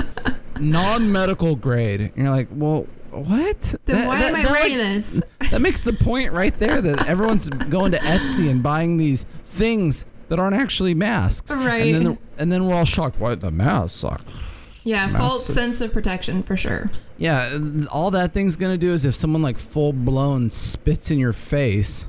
non-medical 0.58 1.56
grade. 1.56 2.00
And 2.00 2.16
you're 2.16 2.30
like, 2.30 2.48
well, 2.50 2.86
what? 3.10 3.60
Then 3.86 3.96
That- 3.96 4.06
why 4.08 4.20
that- 4.20 4.34
am 4.34 4.46
I 4.46 4.50
wearing 4.50 4.78
like, 4.78 4.94
this? 4.94 5.22
That 5.50 5.60
makes 5.60 5.80
the 5.80 5.92
point 5.92 6.32
right 6.32 6.56
there 6.60 6.80
that 6.80 7.06
everyone's 7.08 7.48
going 7.48 7.90
to 7.92 7.98
Etsy 7.98 8.48
and 8.48 8.62
buying 8.62 8.98
these 8.98 9.24
things 9.44 10.04
that 10.28 10.38
aren't 10.38 10.54
actually 10.54 10.94
masks. 10.94 11.50
Right. 11.50 11.92
And 11.94 12.06
then, 12.06 12.18
and 12.38 12.52
then 12.52 12.66
we're 12.66 12.74
all 12.76 12.84
shocked. 12.84 13.18
Why 13.18 13.34
the 13.34 13.50
masks 13.50 13.98
suck? 13.98 14.22
Yeah, 14.84 15.06
Massive. 15.06 15.18
false 15.20 15.46
sense 15.46 15.80
of 15.80 15.92
protection 15.92 16.42
for 16.44 16.56
sure. 16.56 16.86
Yeah, 17.18 17.58
all 17.90 18.10
that 18.12 18.32
thing's 18.32 18.56
gonna 18.56 18.78
do 18.78 18.92
is 18.92 19.04
if 19.04 19.14
someone 19.14 19.42
like 19.42 19.58
full 19.58 19.92
blown 19.92 20.48
spits 20.48 21.10
in 21.10 21.18
your 21.18 21.32
face, 21.34 22.06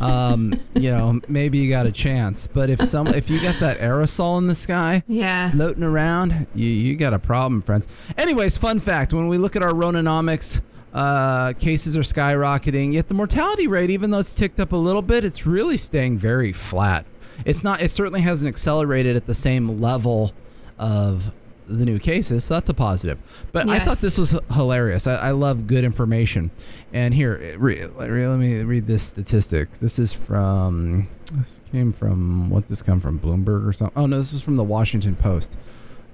um, 0.00 0.58
you 0.74 0.90
know, 0.90 1.20
maybe 1.28 1.58
you 1.58 1.70
got 1.70 1.86
a 1.86 1.92
chance. 1.92 2.46
But 2.46 2.70
if 2.70 2.84
some, 2.86 3.06
if 3.08 3.30
you 3.30 3.40
got 3.40 3.58
that 3.60 3.78
aerosol 3.78 4.38
in 4.38 4.46
the 4.46 4.54
sky 4.54 5.02
Yeah. 5.06 5.50
floating 5.50 5.82
around, 5.82 6.46
you 6.54 6.68
you 6.68 6.96
got 6.96 7.14
a 7.14 7.18
problem, 7.18 7.62
friends. 7.62 7.86
Anyways, 8.18 8.58
fun 8.58 8.80
fact: 8.80 9.12
when 9.12 9.28
we 9.28 9.38
look 9.38 9.56
at 9.56 9.62
our 9.62 9.72
Ronanomics. 9.72 10.60
Uh, 10.92 11.52
cases 11.54 11.96
are 11.96 12.02
skyrocketing, 12.02 12.92
yet 12.92 13.08
the 13.08 13.14
mortality 13.14 13.66
rate, 13.66 13.90
even 13.90 14.12
though 14.12 14.20
it's 14.20 14.32
ticked 14.36 14.60
up 14.60 14.70
a 14.70 14.76
little 14.76 15.02
bit, 15.02 15.24
it's 15.24 15.44
really 15.44 15.76
staying 15.76 16.16
very 16.16 16.52
flat. 16.52 17.04
It's 17.44 17.64
not. 17.64 17.82
It 17.82 17.90
certainly 17.90 18.20
hasn't 18.20 18.48
accelerated 18.48 19.16
at 19.16 19.26
the 19.26 19.34
same 19.34 19.78
level 19.78 20.32
of 20.78 21.32
the 21.66 21.84
new 21.84 21.98
cases, 21.98 22.44
so 22.44 22.54
that's 22.54 22.68
a 22.68 22.74
positive. 22.74 23.18
But 23.52 23.68
I 23.68 23.78
thought 23.78 23.98
this 23.98 24.18
was 24.18 24.38
hilarious. 24.52 25.06
I, 25.06 25.14
I 25.16 25.30
love 25.30 25.66
good 25.66 25.84
information. 25.84 26.50
And 26.92 27.14
here, 27.14 27.56
re, 27.58 27.84
re- 27.86 28.28
let 28.28 28.38
me 28.38 28.62
read 28.62 28.86
this 28.86 29.02
statistic. 29.02 29.78
This 29.80 29.98
is 29.98 30.12
from. 30.12 31.08
This 31.32 31.60
came 31.72 31.92
from 31.92 32.50
what? 32.50 32.68
This 32.68 32.82
come 32.82 33.00
from 33.00 33.18
Bloomberg 33.18 33.66
or 33.66 33.72
something? 33.72 33.96
Oh 34.00 34.06
no, 34.06 34.18
this 34.18 34.32
was 34.32 34.42
from 34.42 34.56
the 34.56 34.64
Washington 34.64 35.16
Post. 35.16 35.56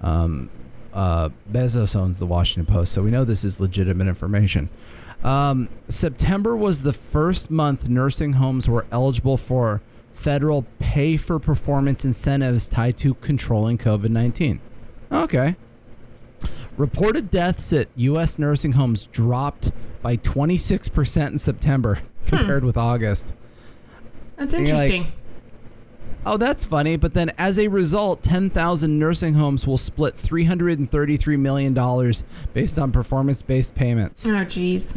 Um, 0.00 0.50
uh, 0.92 1.28
Bezos 1.50 1.94
owns 1.94 2.18
the 2.18 2.26
Washington 2.26 2.72
Post, 2.72 2.92
so 2.92 3.02
we 3.02 3.10
know 3.10 3.24
this 3.24 3.44
is 3.44 3.60
legitimate 3.60 4.06
information. 4.08 4.68
Um, 5.22 5.68
September 5.88 6.56
was 6.56 6.82
the 6.82 6.92
first 6.92 7.50
month 7.50 7.88
nursing 7.88 8.34
homes 8.34 8.68
were 8.68 8.86
eligible 8.90 9.36
for 9.36 9.82
federal 10.14 10.66
pay 10.78 11.16
for 11.16 11.38
performance 11.38 12.04
incentives 12.04 12.68
tied 12.68 12.96
to 12.98 13.14
controlling 13.14 13.78
COVID 13.78 14.10
19. 14.10 14.60
Okay. 15.10 15.56
Reported 16.76 17.30
deaths 17.30 17.72
at 17.72 17.88
U.S. 17.96 18.38
nursing 18.38 18.72
homes 18.72 19.06
dropped 19.06 19.70
by 20.02 20.16
26% 20.16 21.26
in 21.28 21.38
September 21.38 21.96
hmm. 21.96 22.26
compared 22.26 22.64
with 22.64 22.76
August. 22.76 23.34
That's 24.36 24.54
And 24.54 24.66
you're 24.66 24.76
like, 24.76 24.90
interesting. 24.90 25.12
Oh, 26.24 26.36
that's 26.36 26.64
funny. 26.64 26.96
But 26.96 27.14
then, 27.14 27.32
as 27.38 27.58
a 27.58 27.68
result, 27.68 28.22
10,000 28.22 28.98
nursing 28.98 29.34
homes 29.34 29.66
will 29.66 29.78
split 29.78 30.16
$333 30.16 31.38
million 31.38 31.74
based 32.52 32.78
on 32.78 32.92
performance 32.92 33.42
based 33.42 33.74
payments. 33.74 34.26
oh, 34.26 34.30
jeez. 34.30 34.96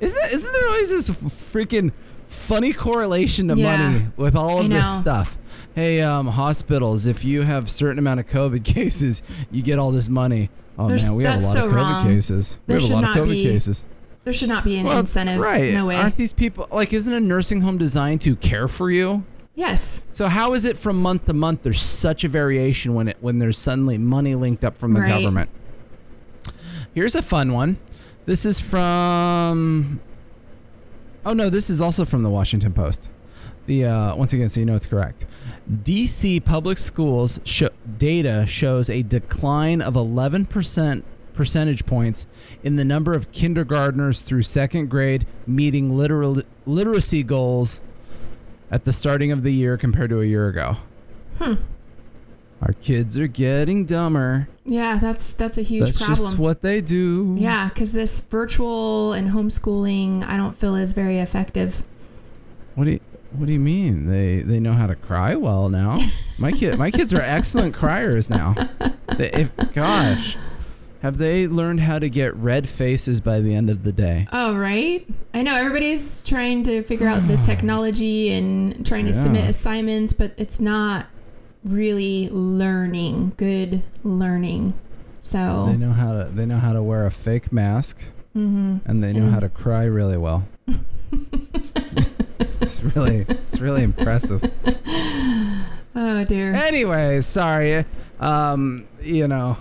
Isn't, 0.00 0.20
that, 0.20 0.32
isn't 0.32 0.52
there 0.52 0.68
always 0.68 0.90
this 0.90 1.10
freaking 1.10 1.92
funny 2.26 2.72
correlation 2.72 3.48
to 3.48 3.56
Yeah. 3.56 3.76
money 3.76 4.06
with 4.16 4.34
all 4.34 4.60
of 4.60 4.68
this 4.68 4.98
stuff? 4.98 5.38
Hey, 5.74 6.00
um, 6.02 6.28
hospitals, 6.28 7.06
if 7.06 7.24
you 7.24 7.42
have 7.42 7.70
certain 7.70 7.98
amount 7.98 8.20
of 8.20 8.26
COVID 8.26 8.64
cases, 8.74 9.22
you 9.50 9.62
get 9.62 9.78
all 9.78 9.90
this 9.90 10.08
money. 10.08 10.50
Oh 10.78 10.88
There's- 10.88 11.06
man, 11.06 11.16
we 11.16 11.24
have 11.24 11.40
a 11.40 11.44
lot 11.44 11.52
so 11.52 11.66
of 11.66 11.72
COVID 11.72 11.74
wrong. 11.76 12.04
cases. 12.04 12.58
There 12.66 12.76
we 12.78 12.82
have 12.84 12.92
a 12.92 12.94
lot 12.94 13.04
of 13.18 13.24
COVID 13.24 13.30
be- 13.30 13.42
cases. 13.42 13.84
There 14.24 14.32
should 14.32 14.48
not 14.48 14.64
be 14.64 14.78
an 14.78 14.86
Well, 14.86 14.98
incentive. 15.00 15.38
right? 15.38 15.72
No 15.74 15.86
way. 15.86 15.96
Aren't 15.96 16.16
these 16.16 16.32
people 16.32 16.66
like? 16.72 16.92
Isn't 16.94 17.12
a 17.12 17.20
nursing 17.20 17.60
home 17.60 17.76
designed 17.76 18.22
to 18.22 18.34
care 18.36 18.68
for 18.68 18.90
you? 18.90 19.24
yes. 19.54 20.06
So 20.12 20.28
how 20.28 20.54
is 20.54 20.64
it 20.64 20.78
from 20.78 20.96
month 21.00 21.26
to 21.26 21.32
month? 21.34 21.62
There's 21.62 21.82
such 21.82 22.24
a 22.24 22.28
variation 22.28 22.94
when 22.94 23.08
it 23.08 23.18
when 23.20 23.38
there's 23.38 23.58
suddenly 23.58 23.98
money 23.98 24.34
linked 24.34 24.64
up 24.64 24.78
from 24.78 24.94
the 24.94 25.00
Right. 25.02 25.08
government. 25.08 25.50
Here's 26.94 27.14
a 27.14 27.22
fun 27.22 27.52
one. 27.52 27.76
This 28.24 28.46
is 28.46 28.60
from. 28.60 30.00
Oh 31.26 31.34
no, 31.34 31.50
this 31.50 31.68
is 31.68 31.80
also 31.82 32.04
from 32.06 32.22
the 32.22 32.30
Washington 32.30 32.72
Post. 32.72 33.08
The 33.66 33.84
uh, 33.84 34.16
once 34.16 34.32
again, 34.32 34.48
so 34.48 34.60
you 34.60 34.66
know 34.66 34.74
it's 34.74 34.86
correct. 34.86 35.26
DC 35.70 36.44
public 36.44 36.76
schools 36.78 37.40
sho 37.44 37.68
data 37.98 38.44
shows 38.46 38.90
a 38.90 39.02
decline 39.02 39.80
of 39.80 39.96
11 39.96 40.46
percent 40.46 41.04
percentage 41.32 41.84
points 41.86 42.26
in 42.62 42.76
the 42.76 42.84
number 42.84 43.14
of 43.14 43.32
kindergartners 43.32 44.22
through 44.22 44.42
second 44.42 44.88
grade 44.88 45.26
meeting 45.46 45.96
literal 45.96 46.40
literacy 46.66 47.22
goals 47.22 47.80
at 48.70 48.84
the 48.84 48.92
starting 48.92 49.32
of 49.32 49.42
the 49.42 49.52
year 49.52 49.76
compared 49.76 50.10
to 50.10 50.20
a 50.20 50.24
year 50.24 50.48
ago. 50.48 50.76
Hmm. 51.38 51.54
Our 52.62 52.72
kids 52.74 53.18
are 53.18 53.26
getting 53.26 53.84
dumber. 53.84 54.48
Yeah, 54.64 54.98
that's 54.98 55.32
that's 55.32 55.58
a 55.58 55.62
huge 55.62 55.86
That's 55.86 55.98
problem. 55.98 56.16
just 56.16 56.38
what 56.38 56.62
they 56.62 56.80
do. 56.80 57.36
yeah, 57.38 57.68
because 57.68 57.92
this 57.92 58.20
virtual 58.20 59.12
and 59.12 59.30
homeschooling, 59.32 60.24
I 60.26 60.36
don't 60.36 60.56
feel 60.56 60.74
is 60.76 60.92
very 60.92 61.18
effective. 61.18 61.82
What 62.74 62.84
do 62.84 62.92
you 62.92 63.00
What 63.36 63.46
do 63.46 63.52
you 63.52 63.58
mean? 63.60 64.06
They 64.08 64.40
they 64.40 64.60
know 64.60 64.72
how 64.74 64.86
to 64.86 64.94
cry 64.94 65.34
well 65.34 65.68
now. 65.68 65.98
My 66.38 66.52
kid 66.52 66.78
my 66.78 66.90
kids 66.90 67.12
are 67.12 67.20
excellent 67.20 67.74
criers 67.74 68.30
now. 68.30 68.54
They, 69.16 69.30
if, 69.32 69.50
gosh, 69.74 70.36
have 71.02 71.18
they 71.18 71.46
learned 71.48 71.80
how 71.80 71.98
to 71.98 72.08
get 72.08 72.34
red 72.36 72.68
faces 72.68 73.20
by 73.20 73.40
the 73.40 73.54
end 73.54 73.70
of 73.70 73.82
the 73.82 73.92
day? 73.92 74.26
Oh, 74.32 74.56
right. 74.56 75.06
I 75.32 75.42
know 75.42 75.54
everybody's 75.54 76.22
trying 76.22 76.62
to 76.64 76.82
figure 76.82 77.06
out 77.08 77.26
the 77.28 77.36
technology 77.44 78.30
and 78.32 78.86
trying 78.86 79.06
to 79.06 79.12
submit 79.12 79.48
assignments, 79.48 80.12
but 80.12 80.32
it's 80.36 80.60
not 80.60 81.06
really 81.64 82.28
learning, 82.30 83.32
good 83.36 83.82
learning. 84.04 84.74
So, 85.20 85.66
They 85.68 85.76
know 85.76 85.92
how 85.92 86.12
to 86.12 86.24
they 86.32 86.46
know 86.46 86.58
how 86.58 86.72
to 86.72 86.82
wear 86.82 87.04
a 87.06 87.10
fake 87.10 87.52
mask 87.52 88.04
mhm. 88.36 88.80
and 88.84 89.02
they 89.02 89.12
know 89.12 89.24
And- 89.24 89.34
how 89.34 89.40
to 89.40 89.48
cry 89.48 89.84
really 89.84 90.18
well. 90.18 90.44
it's 92.64 92.82
really 92.96 93.26
it's 93.28 93.60
really 93.60 93.82
impressive. 93.82 94.42
oh 95.94 96.24
dear. 96.24 96.52
Anyway, 96.54 97.20
sorry. 97.20 97.84
Um, 98.20 98.86
you 99.02 99.28
know, 99.28 99.58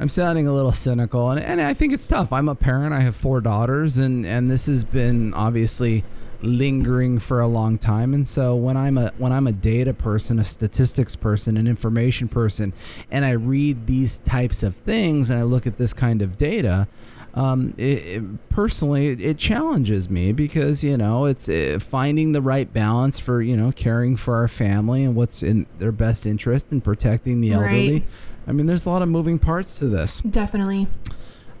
I'm 0.00 0.08
sounding 0.08 0.48
a 0.48 0.52
little 0.52 0.72
cynical, 0.72 1.30
and, 1.30 1.40
and 1.40 1.60
I 1.60 1.74
think 1.74 1.92
it's 1.92 2.08
tough. 2.08 2.32
I'm 2.32 2.48
a 2.48 2.54
parent. 2.54 2.92
I 2.92 3.00
have 3.00 3.14
four 3.14 3.40
daughters, 3.40 3.96
and 3.98 4.26
and 4.26 4.50
this 4.50 4.66
has 4.66 4.84
been 4.84 5.32
obviously 5.34 6.02
lingering 6.42 7.20
for 7.20 7.38
a 7.40 7.46
long 7.46 7.78
time. 7.78 8.12
And 8.12 8.26
so 8.26 8.56
when 8.56 8.76
I'm 8.76 8.98
a 8.98 9.12
when 9.18 9.32
I'm 9.32 9.46
a 9.46 9.52
data 9.52 9.94
person, 9.94 10.40
a 10.40 10.44
statistics 10.44 11.14
person, 11.14 11.56
an 11.56 11.68
information 11.68 12.26
person, 12.26 12.72
and 13.10 13.24
I 13.24 13.30
read 13.30 13.86
these 13.86 14.18
types 14.18 14.64
of 14.64 14.74
things, 14.74 15.30
and 15.30 15.38
I 15.38 15.44
look 15.44 15.66
at 15.66 15.78
this 15.78 15.92
kind 15.92 16.20
of 16.20 16.36
data. 16.36 16.88
Um, 17.34 17.72
it, 17.78 17.82
it- 17.82 18.48
personally, 18.50 19.08
it, 19.08 19.20
it 19.20 19.38
challenges 19.38 20.10
me 20.10 20.32
because 20.32 20.84
you 20.84 20.96
know 20.98 21.24
it's 21.24 21.48
uh, 21.48 21.78
finding 21.80 22.32
the 22.32 22.42
right 22.42 22.70
balance 22.72 23.18
for 23.18 23.40
you 23.40 23.56
know 23.56 23.72
caring 23.72 24.16
for 24.16 24.36
our 24.36 24.48
family 24.48 25.02
and 25.04 25.14
what's 25.14 25.42
in 25.42 25.66
their 25.78 25.92
best 25.92 26.26
interest 26.26 26.66
and 26.70 26.84
protecting 26.84 27.40
the 27.40 27.52
elderly. 27.52 27.92
Right. 27.92 28.02
I 28.46 28.52
mean, 28.52 28.66
there's 28.66 28.84
a 28.84 28.90
lot 28.90 29.02
of 29.02 29.08
moving 29.08 29.38
parts 29.38 29.78
to 29.78 29.86
this. 29.86 30.20
Definitely. 30.20 30.88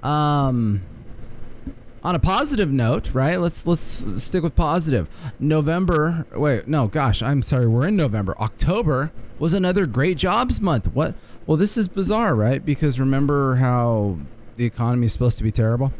Um, 0.02 0.82
on 2.04 2.14
a 2.16 2.18
positive 2.18 2.70
note, 2.70 3.10
right? 3.14 3.36
Let's 3.36 3.66
let's 3.66 3.80
stick 4.22 4.42
with 4.42 4.56
positive. 4.56 5.08
November. 5.38 6.26
Wait, 6.34 6.66
no, 6.68 6.88
gosh, 6.88 7.22
I'm 7.22 7.40
sorry. 7.42 7.66
We're 7.68 7.86
in 7.86 7.96
November. 7.96 8.36
October 8.40 9.12
was 9.38 9.54
another 9.54 9.86
great 9.86 10.18
jobs 10.18 10.60
month. 10.60 10.88
What? 10.92 11.14
Well, 11.46 11.56
this 11.56 11.76
is 11.76 11.88
bizarre, 11.88 12.34
right? 12.34 12.64
Because 12.64 12.98
remember 13.00 13.56
how 13.56 14.18
the 14.56 14.64
economy 14.64 15.06
is 15.06 15.12
supposed 15.12 15.38
to 15.38 15.44
be 15.44 15.50
terrible. 15.52 15.92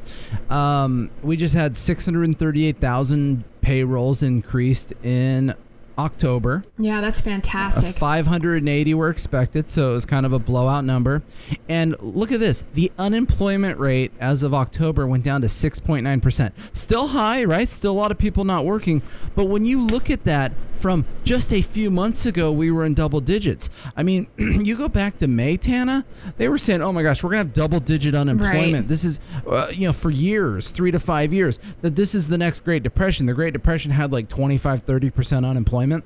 Um, 0.50 1.10
we 1.22 1.36
just 1.36 1.54
had 1.54 1.76
638,000 1.76 3.44
payrolls 3.60 4.22
increased 4.22 4.92
in 5.02 5.54
October. 5.98 6.64
Yeah, 6.78 7.00
that's 7.02 7.20
Uh, 7.20 7.24
fantastic. 7.24 7.94
580 7.94 8.94
were 8.94 9.10
expected, 9.10 9.68
so 9.70 9.90
it 9.90 9.94
was 9.94 10.06
kind 10.06 10.24
of 10.24 10.32
a 10.32 10.38
blowout 10.38 10.84
number. 10.84 11.22
And 11.68 11.94
look 12.00 12.32
at 12.32 12.40
this 12.40 12.64
the 12.74 12.90
unemployment 12.98 13.78
rate 13.78 14.10
as 14.18 14.42
of 14.42 14.54
October 14.54 15.06
went 15.06 15.22
down 15.22 15.42
to 15.42 15.48
6.9%. 15.48 16.52
Still 16.72 17.08
high, 17.08 17.44
right? 17.44 17.68
Still 17.68 17.92
a 17.92 17.94
lot 18.00 18.10
of 18.10 18.16
people 18.18 18.44
not 18.44 18.64
working. 18.64 19.02
But 19.34 19.44
when 19.46 19.64
you 19.66 19.80
look 19.82 20.10
at 20.10 20.24
that 20.24 20.52
from 20.82 21.06
just 21.24 21.52
a 21.52 21.62
few 21.62 21.90
months 21.90 22.26
ago, 22.26 22.52
we 22.52 22.70
were 22.70 22.84
in 22.84 22.92
double 22.92 23.20
digits. 23.20 23.70
I 23.96 24.02
mean, 24.02 24.26
you 24.36 24.76
go 24.76 24.88
back 24.88 25.18
to 25.18 25.28
May, 25.28 25.56
Tana, 25.56 26.04
they 26.36 26.48
were 26.48 26.58
saying, 26.58 26.82
oh 26.82 26.92
my 26.92 27.02
gosh, 27.02 27.22
we're 27.22 27.30
going 27.30 27.44
to 27.44 27.46
have 27.46 27.54
double 27.54 27.80
digit 27.80 28.14
unemployment. 28.14 28.74
Right. 28.74 28.88
This 28.88 29.04
is, 29.04 29.20
uh, 29.46 29.68
you 29.72 29.86
know, 29.86 29.92
for 29.92 30.10
years, 30.10 30.70
three 30.70 30.90
to 30.90 31.00
five 31.00 31.32
years, 31.32 31.58
that 31.80 31.96
this 31.96 32.14
is 32.14 32.28
the 32.28 32.36
next 32.36 32.60
Great 32.60 32.82
Depression. 32.82 33.26
The 33.26 33.34
Great 33.34 33.52
Depression 33.52 33.92
had 33.92 34.12
like 34.12 34.28
25, 34.28 34.84
30% 34.84 35.48
unemployment 35.48 36.04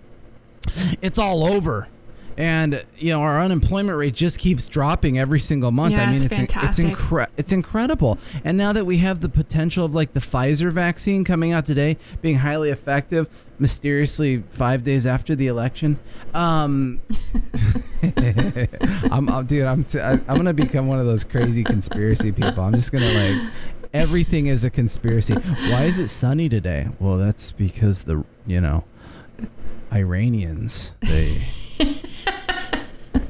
it's 1.03 1.19
all 1.19 1.45
over. 1.45 1.89
And 2.39 2.85
you 2.99 3.11
know 3.11 3.21
our 3.23 3.41
unemployment 3.41 3.97
rate 3.97 4.15
just 4.15 4.39
keeps 4.39 4.67
dropping 4.67 5.19
every 5.19 5.41
single 5.41 5.71
month. 5.71 5.93
Yeah, 5.95 6.03
I 6.03 6.07
mean, 6.07 6.17
it's 6.17 6.27
it's 6.27 6.39
in- 6.39 6.47
fantastic. 6.47 6.87
it's 6.87 6.97
incre- 7.01 7.29
it's 7.37 7.53
incredible. 7.53 8.19
And 8.45 8.59
now 8.59 8.73
that 8.75 8.85
we 8.85 8.99
have 8.99 9.21
the 9.21 9.29
potential 9.29 9.85
of 9.85 9.95
like 9.95 10.13
the 10.13 10.21
Pfizer 10.21 10.71
vaccine 10.71 11.25
coming 11.25 11.53
out 11.53 11.65
today, 11.65 11.97
being 12.21 12.37
highly 12.39 12.71
effective, 12.71 13.29
mysteriously 13.59 14.43
five 14.51 14.85
days 14.85 15.07
after 15.07 15.35
the 15.35 15.47
election, 15.47 15.99
um, 16.35 17.01
I'm, 19.11 19.29
I'm 19.31 19.47
dude, 19.47 19.65
I'm 19.65 19.85
t- 19.85 20.01
I, 20.01 20.13
I'm 20.13 20.37
gonna 20.37 20.53
become 20.53 20.89
one 20.89 20.99
of 20.99 21.07
those 21.07 21.25
crazy 21.25 21.65
conspiracy 21.65 22.33
people. 22.33 22.63
I'm 22.63 22.75
just 22.75 22.93
gonna 22.93 23.13
like 23.13 23.53
everything 23.95 24.47
is 24.47 24.65
a 24.65 24.71
conspiracy. 24.71 25.35
Why 25.35 25.85
is 25.85 25.99
it 25.99 26.09
sunny 26.09 26.49
today? 26.49 26.89
Well, 27.01 27.17
that's 27.17 27.51
because 27.53 28.03
the 28.05 28.25
you 28.47 28.61
know 28.61 28.85
Iranians 29.93 30.93
they 31.01 31.43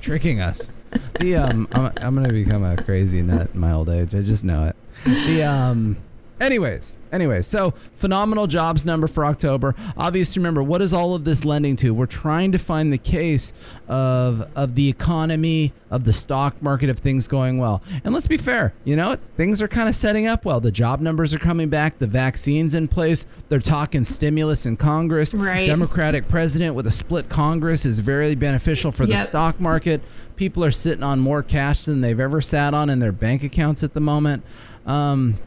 tricking 0.06 0.40
us. 0.40 0.70
the 1.18 1.34
um, 1.34 1.66
I'm, 1.72 1.92
I'm 2.00 2.14
gonna 2.14 2.32
become 2.32 2.62
a 2.62 2.76
crazy 2.76 3.22
nut 3.22 3.50
in 3.52 3.58
my 3.58 3.72
old 3.72 3.88
age. 3.88 4.14
I 4.14 4.22
just 4.22 4.44
know 4.44 4.68
it. 4.68 4.76
The 5.04 5.42
um, 5.42 5.96
anyways, 6.40 6.96
anyways, 7.12 7.46
so 7.46 7.72
phenomenal 7.96 8.46
jobs 8.46 8.84
number 8.84 9.06
for 9.06 9.24
October. 9.24 9.74
Obviously, 9.96 10.40
remember 10.40 10.62
what 10.62 10.82
is 10.82 10.92
all 10.92 11.14
of 11.14 11.24
this 11.24 11.44
lending 11.44 11.76
to? 11.76 11.92
We're 11.94 12.06
trying 12.06 12.52
to 12.52 12.58
find 12.58 12.92
the 12.92 12.98
case 12.98 13.52
of 13.88 14.48
of 14.54 14.74
the 14.74 14.88
economy, 14.88 15.72
of 15.90 16.04
the 16.04 16.12
stock 16.12 16.60
market, 16.62 16.90
of 16.90 16.98
things 16.98 17.28
going 17.28 17.58
well. 17.58 17.82
And 18.04 18.12
let's 18.12 18.26
be 18.26 18.36
fair, 18.36 18.74
you 18.84 18.96
know, 18.96 19.16
things 19.36 19.62
are 19.62 19.68
kind 19.68 19.88
of 19.88 19.94
setting 19.94 20.26
up 20.26 20.44
well. 20.44 20.60
The 20.60 20.72
job 20.72 21.00
numbers 21.00 21.32
are 21.34 21.38
coming 21.38 21.68
back. 21.68 21.98
The 21.98 22.06
vaccines 22.06 22.74
in 22.74 22.88
place. 22.88 23.26
They're 23.48 23.58
talking 23.60 24.04
stimulus 24.04 24.66
in 24.66 24.76
Congress. 24.76 25.34
Right. 25.34 25.66
Democratic 25.66 26.28
president 26.28 26.74
with 26.74 26.86
a 26.86 26.90
split 26.90 27.28
Congress 27.28 27.84
is 27.84 28.00
very 28.00 28.34
beneficial 28.34 28.92
for 28.92 29.06
the 29.06 29.12
Yep. 29.12 29.26
stock 29.26 29.60
market. 29.60 30.00
People 30.36 30.64
are 30.64 30.70
sitting 30.70 31.02
on 31.02 31.18
more 31.20 31.42
cash 31.42 31.82
than 31.82 32.02
they've 32.02 32.20
ever 32.20 32.42
sat 32.42 32.74
on 32.74 32.90
in 32.90 32.98
their 32.98 33.12
bank 33.12 33.42
accounts 33.42 33.82
at 33.82 33.94
the 33.94 34.00
moment. 34.00 34.42
Um, 34.86 35.38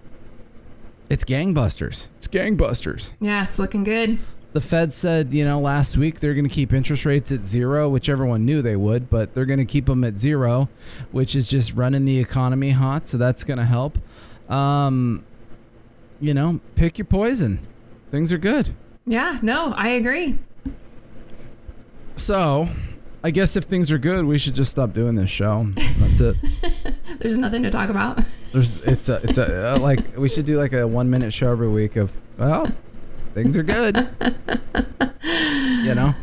it's 1.09 1.25
gangbusters. 1.25 2.09
It's 2.17 2.27
gangbusters. 2.27 3.11
Yeah, 3.19 3.45
it's 3.45 3.59
looking 3.59 3.83
good. 3.83 4.19
The 4.51 4.61
Fed 4.61 4.91
said, 4.93 5.31
you 5.31 5.45
know, 5.45 5.59
last 5.59 5.95
week 5.95 6.19
they're 6.19 6.33
going 6.33 6.47
to 6.47 6.53
keep 6.53 6.73
interest 6.73 7.05
rates 7.05 7.31
at 7.31 7.45
zero, 7.45 7.87
which 7.87 8.09
everyone 8.09 8.45
knew 8.45 8.61
they 8.61 8.75
would, 8.75 9.09
but 9.09 9.33
they're 9.33 9.45
going 9.45 9.59
to 9.59 9.65
keep 9.65 9.85
them 9.85 10.03
at 10.03 10.17
zero, 10.17 10.69
which 11.11 11.35
is 11.35 11.47
just 11.47 11.73
running 11.73 12.05
the 12.05 12.19
economy 12.19 12.71
hot. 12.71 13.07
So 13.07 13.17
that's 13.17 13.43
going 13.43 13.59
to 13.59 13.65
help. 13.65 13.99
Um, 14.49 15.23
you 16.19 16.33
know, 16.33 16.59
pick 16.75 16.97
your 16.97 17.05
poison. 17.05 17.59
Things 18.09 18.33
are 18.33 18.39
good. 18.39 18.73
Yeah, 19.05 19.37
no, 19.43 19.73
I 19.75 19.89
agree. 19.89 20.39
So, 22.17 22.69
I 23.23 23.31
guess 23.31 23.55
if 23.55 23.65
things 23.65 23.91
are 23.91 23.97
good, 23.97 24.25
we 24.25 24.37
should 24.37 24.55
just 24.55 24.71
stop 24.71 24.93
doing 24.93 25.15
this 25.15 25.29
show. 25.29 25.67
That's 25.97 26.21
it. 26.21 26.37
There's 27.19 27.37
nothing 27.37 27.63
to 27.63 27.69
talk 27.69 27.89
about. 27.89 28.19
There's 28.53 28.77
it's 28.77 29.09
a 29.09 29.19
it's 29.23 29.37
a 29.37 29.75
uh, 29.75 29.79
like 29.79 30.17
we 30.17 30.29
should 30.29 30.45
do 30.45 30.57
like 30.57 30.73
a 30.73 30.87
one 30.87 31.09
minute 31.09 31.33
show 31.33 31.51
every 31.51 31.67
week 31.67 31.97
of 31.97 32.15
well, 32.37 32.67
things 33.33 33.57
are 33.57 33.63
good. 33.63 34.07
you 35.83 35.93
know, 35.93 36.15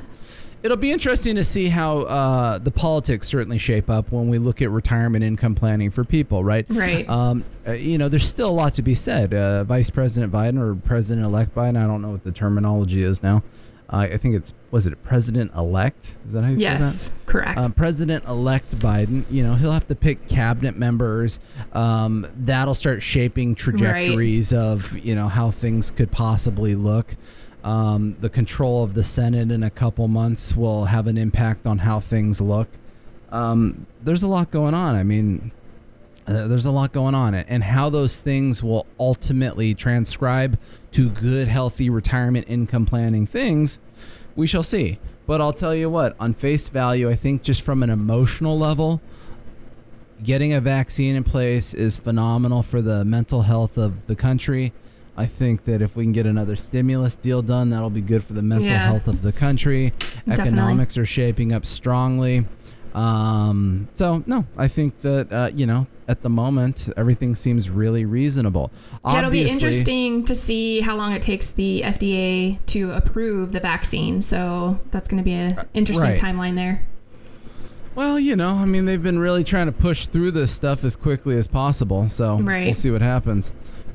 it'll 0.62 0.76
be 0.78 0.90
interesting 0.90 1.36
to 1.36 1.44
see 1.44 1.68
how 1.68 2.00
uh, 2.00 2.58
the 2.58 2.70
politics 2.70 3.28
certainly 3.28 3.58
shape 3.58 3.90
up 3.90 4.10
when 4.10 4.28
we 4.28 4.38
look 4.38 4.62
at 4.62 4.70
retirement 4.70 5.22
income 5.22 5.54
planning 5.54 5.90
for 5.90 6.02
people, 6.02 6.42
right? 6.42 6.64
Right. 6.68 7.08
Um, 7.08 7.44
uh, 7.66 7.72
you 7.72 7.98
know, 7.98 8.08
there's 8.08 8.26
still 8.26 8.48
a 8.48 8.50
lot 8.50 8.72
to 8.74 8.82
be 8.82 8.94
said. 8.94 9.34
Uh, 9.34 9.64
Vice 9.64 9.90
President 9.90 10.32
Biden 10.32 10.58
or 10.58 10.74
President 10.74 11.26
Elect 11.26 11.54
Biden, 11.54 11.76
I 11.76 11.86
don't 11.86 12.00
know 12.00 12.10
what 12.10 12.24
the 12.24 12.32
terminology 12.32 13.02
is 13.02 13.22
now. 13.22 13.42
Uh, 13.88 14.08
I 14.12 14.16
think 14.16 14.34
it's 14.34 14.52
was 14.72 14.86
it 14.86 15.02
President 15.04 15.54
Elect? 15.54 16.16
Is 16.26 16.32
that 16.32 16.42
how 16.42 16.50
you 16.50 16.56
say 16.56 16.64
that? 16.64 16.80
yes, 16.80 17.16
correct. 17.24 17.56
Um, 17.56 17.72
President-elect 17.72 18.78
Biden, 18.78 19.24
you 19.30 19.44
know, 19.44 19.54
he'll 19.54 19.72
have 19.72 19.86
to 19.86 19.94
pick 19.94 20.26
cabinet 20.28 20.76
members. 20.76 21.38
Um, 21.72 22.26
that'll 22.36 22.74
start 22.74 23.02
shaping 23.02 23.54
trajectories 23.54 24.52
of, 24.52 24.98
you 24.98 25.14
know, 25.14 25.28
how 25.28 25.50
things 25.52 25.90
could 25.92 26.10
possibly 26.10 26.74
look. 26.74 27.16
Um, 27.62 28.16
the 28.20 28.28
control 28.28 28.82
of 28.84 28.94
the 28.94 29.04
Senate 29.04 29.50
in 29.50 29.62
a 29.62 29.70
couple 29.70 30.08
months 30.08 30.56
will 30.56 30.86
have 30.86 31.06
an 31.06 31.16
impact 31.16 31.66
on 31.66 31.78
how 31.78 32.00
things 32.00 32.40
look. 32.40 32.68
Um, 33.30 33.86
there's 34.02 34.22
a 34.22 34.28
lot 34.28 34.50
going 34.50 34.74
on. 34.74 34.94
I 34.94 35.02
mean, 35.04 35.52
uh, 36.26 36.48
there's 36.48 36.66
a 36.66 36.70
lot 36.72 36.92
going 36.92 37.14
on, 37.14 37.34
and 37.34 37.62
how 37.62 37.88
those 37.88 38.20
things 38.20 38.62
will 38.62 38.86
ultimately 38.98 39.74
transcribe 39.74 40.58
to 40.92 41.08
good, 41.10 41.48
healthy 41.48 41.88
retirement 41.90 42.46
income 42.48 42.84
planning 42.86 43.26
things, 43.26 43.78
we 44.34 44.46
shall 44.46 44.62
see. 44.62 44.98
But 45.26 45.40
I'll 45.40 45.52
tell 45.52 45.74
you 45.74 45.90
what, 45.90 46.14
on 46.20 46.34
face 46.34 46.68
value, 46.68 47.08
I 47.10 47.14
think 47.14 47.42
just 47.42 47.62
from 47.62 47.82
an 47.82 47.90
emotional 47.90 48.58
level, 48.58 49.00
getting 50.22 50.52
a 50.52 50.60
vaccine 50.60 51.16
in 51.16 51.24
place 51.24 51.74
is 51.74 51.96
phenomenal 51.96 52.62
for 52.62 52.80
the 52.80 53.04
mental 53.04 53.42
health 53.42 53.76
of 53.76 54.06
the 54.06 54.16
country. 54.16 54.72
I 55.16 55.26
think 55.26 55.64
that 55.64 55.80
if 55.80 55.96
we 55.96 56.04
can 56.04 56.12
get 56.12 56.26
another 56.26 56.56
stimulus 56.56 57.16
deal 57.16 57.40
done, 57.42 57.70
that'll 57.70 57.88
be 57.90 58.02
good 58.02 58.22
for 58.22 58.34
the 58.34 58.42
mental 58.42 58.68
Yeah. 58.68 58.86
health 58.86 59.08
of 59.08 59.22
the 59.22 59.32
country. 59.32 59.92
Definitely. 60.26 60.44
Economics 60.44 60.96
are 60.98 61.06
shaping 61.06 61.52
up 61.52 61.64
strongly. 61.64 62.44
Um, 62.96 63.88
so 63.92 64.24
no, 64.26 64.46
I 64.56 64.68
think 64.68 65.00
that 65.02 65.30
uh, 65.30 65.50
you 65.54 65.66
know 65.66 65.86
at 66.08 66.22
the 66.22 66.30
moment 66.30 66.88
everything 66.96 67.34
seems 67.34 67.68
really 67.68 68.06
reasonable. 68.06 68.70
yeah, 69.04 69.18
it'll 69.18 69.30
be 69.30 69.46
interesting 69.48 70.24
to 70.24 70.34
see 70.34 70.80
how 70.80 70.96
long 70.96 71.12
it 71.12 71.20
takes 71.20 71.50
the 71.50 71.82
FDA 71.84 72.58
to 72.66 72.92
approve 72.92 73.52
the 73.52 73.60
vaccine. 73.60 74.22
So 74.22 74.80
that's 74.92 75.08
going 75.08 75.18
to 75.18 75.24
be 75.24 75.34
an 75.34 75.58
interesting 75.74 76.10
right. 76.10 76.18
timeline 76.18 76.56
there. 76.56 76.86
Well, 77.94 78.18
you 78.18 78.34
know, 78.36 78.56
I 78.56 78.64
mean, 78.66 78.84
they've 78.84 79.02
been 79.02 79.18
really 79.18 79.44
trying 79.44 79.66
to 79.66 79.72
push 79.72 80.06
through 80.06 80.30
this 80.32 80.52
stuff 80.52 80.84
as 80.84 80.96
quickly 80.96 81.36
as 81.36 81.46
possible. 81.46 82.08
So 82.08 82.38
Right. 82.38 82.66
we'll 82.66 82.74
see 82.74 82.90
what 82.90 83.02
happens. 83.02 83.52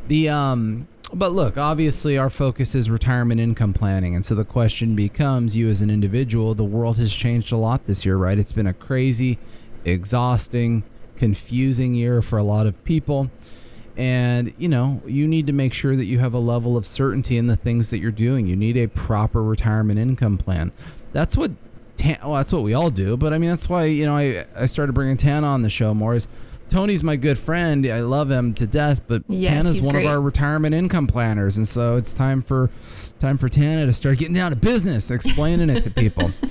The 0.07 0.29
um, 0.29 0.87
but 1.13 1.31
look, 1.31 1.57
obviously, 1.57 2.17
our 2.17 2.29
focus 2.29 2.75
is 2.75 2.89
retirement 2.89 3.39
income 3.39 3.73
planning, 3.73 4.15
and 4.15 4.25
so 4.25 4.35
the 4.35 4.45
question 4.45 4.95
becomes: 4.95 5.55
you 5.55 5.69
as 5.69 5.81
an 5.81 5.89
individual, 5.89 6.53
the 6.53 6.63
world 6.63 6.97
has 6.97 7.13
changed 7.13 7.51
a 7.51 7.57
lot 7.57 7.85
this 7.85 8.05
year, 8.05 8.17
right? 8.17 8.37
It's 8.37 8.51
been 8.51 8.67
a 8.67 8.73
crazy, 8.73 9.37
exhausting, 9.85 10.83
confusing 11.15 11.93
year 11.93 12.21
for 12.21 12.37
a 12.37 12.43
lot 12.43 12.67
of 12.67 12.83
people. 12.83 13.29
And, 13.97 14.53
you 14.57 14.69
know, 14.69 15.01
you 15.05 15.27
need 15.27 15.47
to 15.47 15.53
make 15.53 15.73
sure 15.73 15.95
that 15.95 16.05
you 16.05 16.19
have 16.19 16.33
a 16.33 16.39
level 16.39 16.77
of 16.77 16.87
certainty 16.87 17.37
in 17.37 17.47
the 17.47 17.57
things 17.57 17.89
that 17.89 17.99
you're 17.99 18.09
doing. 18.09 18.47
You 18.47 18.55
need 18.55 18.77
a 18.77 18.87
proper 18.87 19.43
retirement 19.43 19.99
income 19.99 20.37
plan. 20.37 20.71
That's 21.11 21.35
what 21.35 21.51
Tan, 21.97 22.17
well, 22.23 22.33
that's 22.33 22.51
what 22.51 22.63
we 22.63 22.73
all 22.73 22.89
do. 22.89 23.15
But 23.15 23.33
I 23.33 23.37
mean, 23.37 23.49
that's 23.49 23.69
why 23.69 23.85
you 23.85 24.05
know 24.05 24.15
I 24.15 24.45
I 24.55 24.65
started 24.65 24.93
bringing 24.93 25.17
Tana 25.17 25.45
on 25.45 25.61
the 25.61 25.69
show 25.69 25.93
more. 25.93 26.15
Is 26.15 26.27
Tony's 26.71 27.03
my 27.03 27.17
good 27.17 27.37
friend. 27.37 27.85
I 27.85 27.99
love 27.99 28.31
him 28.31 28.53
to 28.55 28.65
death. 28.65 29.01
But 29.07 29.23
Yes, 29.27 29.53
Tana's 29.63 29.81
one 29.81 29.93
great. 29.95 30.05
of 30.05 30.11
our 30.11 30.21
retirement 30.21 30.73
income 30.73 31.05
planners, 31.05 31.57
and 31.57 31.67
so 31.67 31.97
it's 31.97 32.13
time 32.13 32.41
for 32.41 32.69
time 33.19 33.37
for 33.37 33.49
Tana 33.49 33.85
to 33.85 33.93
start 33.93 34.17
getting 34.17 34.33
down 34.33 34.51
to 34.51 34.55
business, 34.57 35.11
explaining 35.11 35.69
it 35.69 35.83
to 35.83 35.91
people. 35.91 36.31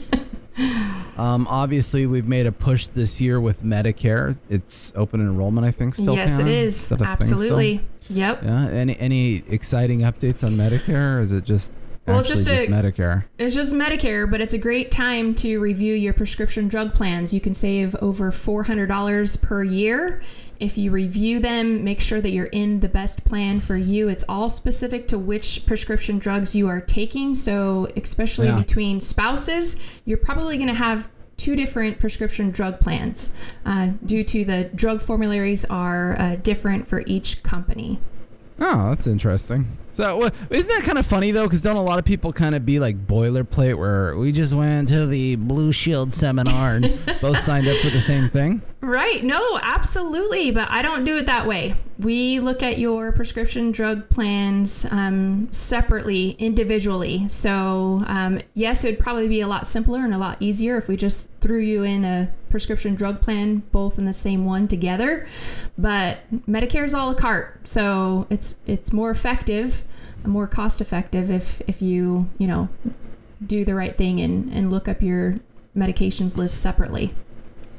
Um, 1.16 1.46
obviously, 1.48 2.06
we've 2.06 2.26
made 2.26 2.46
a 2.46 2.52
push 2.52 2.86
this 2.86 3.20
year 3.20 3.38
with 3.38 3.62
Medicare. 3.62 4.38
It's 4.48 4.90
open 4.96 5.20
enrollment, 5.20 5.66
I 5.66 5.70
think. 5.70 5.94
Still, 5.94 6.14
yes, 6.14 6.38
it 6.38 6.44
Tana? 6.44 6.50
is. 6.50 6.90
a 6.92 6.96
thing 6.96 7.06
still? 7.06 7.06
Absolutely. 7.06 7.80
Yep. 8.08 8.42
Yeah. 8.42 8.68
Any 8.68 8.98
any 8.98 9.36
exciting 9.48 10.00
updates 10.00 10.42
on 10.42 10.56
Medicare? 10.56 11.18
Or 11.18 11.20
is 11.20 11.32
it 11.34 11.44
just 11.44 11.74
Well, 12.06 12.18
it's 12.20 12.28
just 12.28 12.46
just, 12.46 12.64
a- 12.64 12.66
Medicare? 12.66 13.24
It's 13.38 13.54
just 13.54 13.72
Medicare, 13.74 14.28
but 14.28 14.40
it's 14.40 14.54
a 14.54 14.58
great 14.58 14.90
time 14.90 15.34
to 15.36 15.60
review 15.60 15.94
your 15.94 16.12
prescription 16.12 16.66
drug 16.68 16.92
plans. 16.94 17.32
You 17.32 17.40
can 17.40 17.54
save 17.54 17.94
over 17.96 18.32
$400 18.32 19.42
per 19.42 19.62
year. 19.62 20.20
If 20.58 20.76
you 20.76 20.90
review 20.90 21.38
them, 21.40 21.84
make 21.84 22.00
sure 22.00 22.20
that 22.20 22.30
you're 22.30 22.46
in 22.46 22.80
the 22.80 22.88
best 22.88 23.24
plan 23.24 23.60
for 23.60 23.76
you. 23.76 24.08
It's 24.08 24.24
all 24.28 24.50
specific 24.50 25.08
to 25.08 25.18
which 25.18 25.64
prescription 25.66 26.18
drugs 26.18 26.54
you 26.54 26.68
are 26.68 26.80
taking. 26.80 27.34
So, 27.34 27.88
especially 27.96 28.48
Yeah. 28.48 28.58
between 28.58 29.00
spouses, 29.00 29.76
you're 30.04 30.18
probably 30.18 30.56
going 30.56 30.68
to 30.68 30.74
have 30.74 31.08
two 31.36 31.56
different 31.56 31.98
prescription 31.98 32.50
drug 32.50 32.80
plans 32.80 33.34
uh, 33.64 33.90
due 34.04 34.22
to 34.24 34.44
the 34.44 34.64
drug 34.74 35.00
formularies 35.00 35.64
are 35.66 36.14
uh, 36.18 36.36
different 36.36 36.86
for 36.86 37.02
each 37.06 37.42
company. 37.42 37.98
Oh, 38.58 38.90
that's 38.90 39.06
interesting. 39.06 39.66
So, 39.92 40.28
isn't 40.50 40.68
that 40.68 40.82
kind 40.84 40.98
of 40.98 41.06
funny 41.06 41.30
though? 41.30 41.44
Because 41.44 41.62
don't 41.62 41.76
a 41.76 41.82
lot 41.82 41.98
of 41.98 42.04
people 42.04 42.32
kind 42.32 42.54
of 42.54 42.64
be 42.64 42.78
like 42.78 43.06
boilerplate, 43.06 43.76
where 43.76 44.16
we 44.16 44.32
just 44.32 44.54
went 44.54 44.88
to 44.88 45.06
the 45.06 45.36
Blue 45.36 45.72
Shield 45.72 46.14
seminar 46.14 46.76
and 46.76 46.98
both 47.20 47.40
signed 47.40 47.66
up 47.66 47.76
for 47.78 47.90
the 47.90 48.00
same 48.00 48.28
thing? 48.28 48.62
Right. 48.82 49.22
No, 49.22 49.58
absolutely. 49.62 50.50
But 50.50 50.70
I 50.70 50.80
don't 50.80 51.04
do 51.04 51.18
it 51.18 51.26
that 51.26 51.46
way. 51.46 51.74
We 51.98 52.40
look 52.40 52.62
at 52.62 52.78
your 52.78 53.12
prescription 53.12 53.72
drug 53.72 54.08
plans 54.08 54.86
um, 54.90 55.52
separately, 55.52 56.30
individually. 56.38 57.28
So, 57.28 58.02
um, 58.06 58.40
yes, 58.54 58.82
it 58.82 58.92
would 58.92 58.98
probably 58.98 59.28
be 59.28 59.42
a 59.42 59.46
lot 59.46 59.66
simpler 59.66 59.98
and 59.98 60.14
a 60.14 60.18
lot 60.18 60.38
easier 60.40 60.78
if 60.78 60.88
we 60.88 60.96
just 60.96 61.28
threw 61.42 61.58
you 61.58 61.82
in 61.82 62.06
a 62.06 62.32
prescription 62.48 62.94
drug 62.94 63.20
plan, 63.20 63.58
both 63.70 63.98
in 63.98 64.06
the 64.06 64.14
same 64.14 64.46
one 64.46 64.66
together. 64.66 65.28
But 65.76 66.20
Medicare 66.48 66.84
is 66.84 66.94
all 66.94 67.10
a 67.10 67.14
cart. 67.14 67.68
So, 67.68 68.26
it's, 68.30 68.56
it's 68.66 68.94
more 68.94 69.10
effective, 69.10 69.82
more 70.24 70.46
cost 70.46 70.80
effective 70.80 71.30
if, 71.30 71.60
if 71.66 71.82
you, 71.82 72.30
you 72.38 72.46
know, 72.46 72.70
do 73.46 73.62
the 73.62 73.74
right 73.74 73.94
thing 73.94 74.20
and, 74.20 74.50
and 74.54 74.70
look 74.70 74.88
up 74.88 75.02
your 75.02 75.36
medications 75.76 76.38
list 76.38 76.62
separately. 76.62 77.12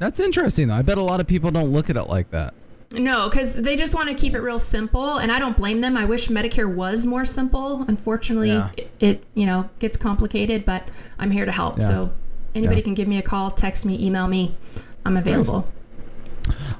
That's 0.02 0.20
interesting 0.20 0.68
though. 0.68 0.74
I 0.74 0.82
bet 0.82 0.98
a 0.98 1.02
lot 1.04 1.20
of 1.20 1.28
people 1.28 1.52
don't 1.52 1.70
look 1.72 1.88
at 1.92 1.96
it 1.96 2.06
like 2.06 2.32
that. 2.32 2.56
No, 2.92 3.30
because 3.30 3.54
they 3.62 3.76
just 3.76 3.94
want 3.94 4.10
to 4.10 4.16
keep 4.16 4.34
it 4.34 4.40
real 4.40 4.58
simple, 4.58 5.18
and 5.20 5.32
I 5.32 5.38
don't 5.38 5.56
blame 5.56 5.80
them. 5.80 5.96
I 5.96 6.06
wish 6.06 6.28
Medicare 6.28 6.74
was 6.74 7.06
more 7.06 7.24
simple. 7.24 7.84
Unfortunately, 7.88 8.50
Yeah. 8.50 8.72
it, 8.76 8.90
it 9.00 9.24
you 9.36 9.46
know 9.46 9.70
gets 9.78 9.98
complicated, 9.98 10.66
but 10.66 10.90
I'm 11.20 11.30
here 11.30 11.46
to 11.46 11.52
help. 11.52 11.78
Yeah. 11.78 11.86
So 11.88 12.12
anybody 12.56 12.78
Yeah. 12.80 12.86
can 12.86 12.94
give 12.96 13.08
me 13.08 13.20
a 13.20 13.22
call, 13.22 13.52
text 13.52 13.86
me, 13.86 14.04
email 14.04 14.28
me. 14.28 14.56
I'm 15.06 15.18
available. 15.18 15.66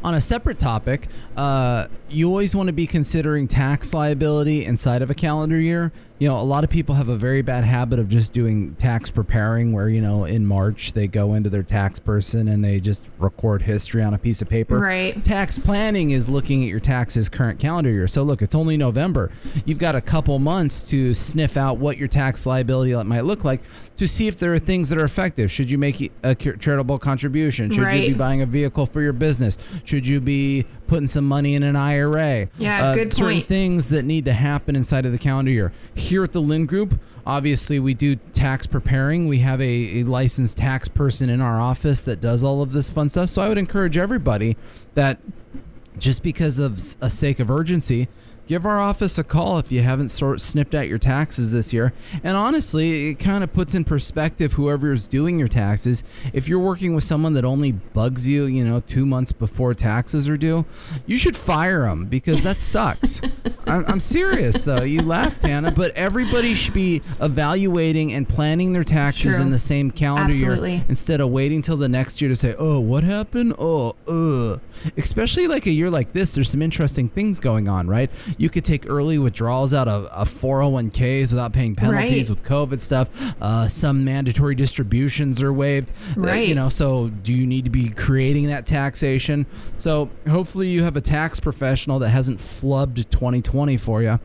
On 0.04 0.16
a 0.16 0.20
separate 0.22 0.58
topic, 0.58 1.08
uh, 1.38 1.86
you 2.10 2.28
always 2.28 2.56
want 2.56 2.68
to 2.68 2.74
be 2.74 2.88
considering 2.88 3.48
tax 3.48 3.94
liability 3.94 4.66
inside 4.66 5.04
of 5.04 5.12
a 5.12 5.14
calendar 5.14 5.60
year. 5.60 5.92
You 6.22 6.28
know, 6.28 6.38
a 6.38 6.46
lot 6.46 6.64
of 6.64 6.70
people 6.70 6.94
have 6.94 7.10
a 7.10 7.16
very 7.16 7.42
bad 7.42 7.64
habit 7.64 7.98
of 7.98 8.08
just 8.08 8.32
doing 8.32 8.76
tax 8.76 9.10
preparing 9.10 9.74
where, 9.74 9.90
you 9.90 10.02
know, 10.02 10.24
in 10.24 10.46
March 10.46 10.94
they 10.94 11.08
go 11.08 11.34
into 11.34 11.50
their 11.50 11.64
tax 11.64 11.98
person 11.98 12.48
and 12.48 12.64
they 12.64 12.80
just 12.80 13.08
record 13.18 13.64
history 13.64 14.04
on 14.04 14.14
a 14.14 14.20
piece 14.20 14.40
of 14.40 14.48
paper. 14.48 14.78
Right. 14.78 15.26
Tax 15.26 15.58
planning 15.58 16.12
is 16.12 16.30
looking 16.30 16.62
at 16.62 16.70
your 16.70 16.80
taxes 16.80 17.28
current 17.28 17.58
calendar 17.58 17.90
year. 17.90 18.08
So 18.08 18.22
look, 18.22 18.44
it's 18.44 18.54
only 18.54 18.78
November. 18.78 19.32
You've 19.66 19.80
got 19.80 19.96
a 19.96 20.02
couple 20.02 20.38
months 20.38 20.84
to 20.92 21.16
sniff 21.16 21.58
out 21.58 21.80
what 21.80 21.98
your 21.98 22.08
tax 22.08 22.46
liability 22.46 22.94
might 23.04 23.26
look 23.26 23.44
like 23.44 23.64
to 24.02 24.08
see 24.08 24.28
if 24.28 24.40
there 24.40 24.52
are 24.52 24.58
things 24.58 24.90
that 24.90 24.98
are 24.98 25.04
effective. 25.04 25.52
Should 25.52 25.70
you 25.70 25.78
make 25.78 26.12
a 26.24 26.34
charitable 26.34 26.98
contribution? 26.98 27.70
Should 27.70 27.84
Right. 27.84 28.02
you 28.02 28.08
be 28.10 28.18
buying 28.18 28.42
a 28.42 28.48
vehicle 28.48 28.88
for 28.88 29.00
your 29.00 29.14
business? 29.14 29.60
Should 29.84 30.08
you 30.08 30.20
be 30.20 30.66
putting 30.88 31.06
some 31.06 31.24
money 31.28 31.54
in 31.54 31.62
an 31.62 31.76
IRA? 31.76 32.48
Yeah, 32.58 32.86
uh, 32.88 32.96
good 32.96 33.14
certain 33.14 33.36
point. 33.38 33.48
things 33.48 33.90
that 33.90 34.04
need 34.04 34.26
to 34.26 34.34
happen 34.34 34.76
inside 34.76 35.06
of 35.06 35.12
the 35.12 35.20
calendar 35.20 35.52
year. 35.52 35.72
Here 35.94 36.24
at 36.24 36.32
the 36.32 36.42
Lynd 36.42 36.68
Group, 36.68 37.00
obviously 37.28 37.80
we 37.80 37.94
do 37.94 38.16
tax 38.34 38.66
preparing. 38.66 39.28
We 39.28 39.38
have 39.40 39.62
a, 39.62 40.00
a 40.00 40.04
licensed 40.04 40.58
tax 40.58 40.88
person 40.88 41.30
in 41.30 41.40
our 41.40 41.62
office 41.62 42.02
that 42.02 42.20
does 42.20 42.44
all 42.44 42.64
of 42.64 42.72
this 42.72 42.90
fun 42.90 43.08
stuff. 43.08 43.30
So 43.30 43.44
I 43.44 43.50
would 43.50 43.60
encourage 43.60 43.98
everybody 43.98 44.58
that 44.96 45.20
just 46.00 46.24
because 46.24 46.58
of 46.58 46.80
a 47.02 47.10
sake 47.12 47.40
of 47.40 47.52
urgency, 47.52 48.08
give 48.48 48.66
our 48.66 48.80
office 48.80 49.18
a 49.18 49.24
call 49.24 49.58
if 49.60 49.72
you 49.72 49.82
haven't 49.82 50.10
sort 50.10 50.42
snipped 50.42 50.76
out 50.76 50.88
your 50.88 50.98
taxes 50.98 51.52
this 51.52 51.72
year. 51.72 51.94
And 52.24 52.36
honestly, 52.36 53.10
it 53.10 53.16
kind 53.16 53.44
of 53.44 53.54
puts 53.54 53.76
in 53.76 53.84
perspective 53.84 54.54
whoever 54.54 54.92
is 54.92 55.08
doing 55.08 55.40
your 55.40 55.48
taxes. 55.48 56.04
If 56.34 56.48
you're 56.48 56.60
working 56.60 56.94
with 56.96 57.04
someone 57.04 57.34
that 57.34 57.46
only 57.46 57.72
bugs 57.72 58.28
you, 58.28 58.46
you 58.46 58.66
know, 58.66 58.82
two 58.82 59.06
months 59.06 59.32
before 59.32 59.74
taxes 59.74 60.28
are 60.28 60.38
due, 60.38 60.66
you 61.06 61.18
should 61.18 61.36
fire 61.36 61.82
them 61.82 62.06
because 62.06 62.44
that 62.44 62.60
sucks. 62.60 63.22
I'm, 63.72 63.86
I'm 63.88 64.00
serious 64.00 64.64
though. 64.64 64.84
You 64.84 65.02
laugh, 65.16 65.40
Tana, 65.40 65.72
but 65.72 65.92
everybody 65.96 66.54
should 66.54 66.74
be 66.74 67.02
evaluating 67.20 68.14
and 68.14 68.28
planning 68.28 68.74
their 68.74 68.84
taxes 68.84 69.36
True. 69.36 69.44
in 69.46 69.50
the 69.52 69.60
same 69.60 69.92
calendar 69.92 70.36
year 70.36 70.84
instead 70.90 71.22
of 71.22 71.30
waiting 71.30 71.62
till 71.62 71.78
the 71.78 71.90
next 71.90 72.22
year 72.22 72.30
to 72.30 72.36
say, 72.36 72.56
"Oh, 72.58 72.80
what 72.80 73.04
happened?" 73.04 73.54
Oh, 73.58 73.96
uh. 74.08 74.60
Especially 74.98 75.46
like 75.48 75.68
a 75.68 75.72
year 75.72 75.92
like 75.92 76.12
this, 76.12 76.34
there's 76.34 76.50
some 76.50 76.62
interesting 76.64 77.08
things 77.08 77.40
going 77.40 77.68
on, 77.68 77.86
right? 77.86 78.10
You 78.40 78.50
could 78.50 78.66
take 78.66 78.90
early 78.90 79.20
withdrawals 79.20 79.76
out 79.76 79.88
of, 79.88 80.06
of 80.06 80.28
401ks 80.28 81.30
without 81.32 81.54
paying 81.54 81.76
penalties 81.76 82.32
Right. 82.32 82.40
with 82.40 82.44
COVID 82.50 82.80
stuff. 82.80 83.36
Uh, 83.40 83.68
some 83.68 84.04
mandatory 84.04 84.56
distributions 84.56 85.40
are 85.40 85.54
waived. 85.54 85.92
Uh, 86.18 86.22
Right. 86.22 86.48
you 86.48 86.56
know, 86.56 86.70
so 86.70 87.10
do 87.10 87.32
you 87.32 87.46
need 87.46 87.66
to 87.66 87.70
be 87.70 87.90
creating 87.92 88.48
that 88.48 88.66
taxation? 88.66 89.46
So 89.78 90.10
hopefully 90.28 90.70
you 90.70 90.82
have 90.82 90.96
a 90.96 91.02
tax 91.02 91.40
professional 91.40 92.00
that 92.00 92.10
hasn't 92.10 92.40
flubbed 92.40 92.96
2020 93.12 93.42
for 93.78 94.02
you. 94.02 94.20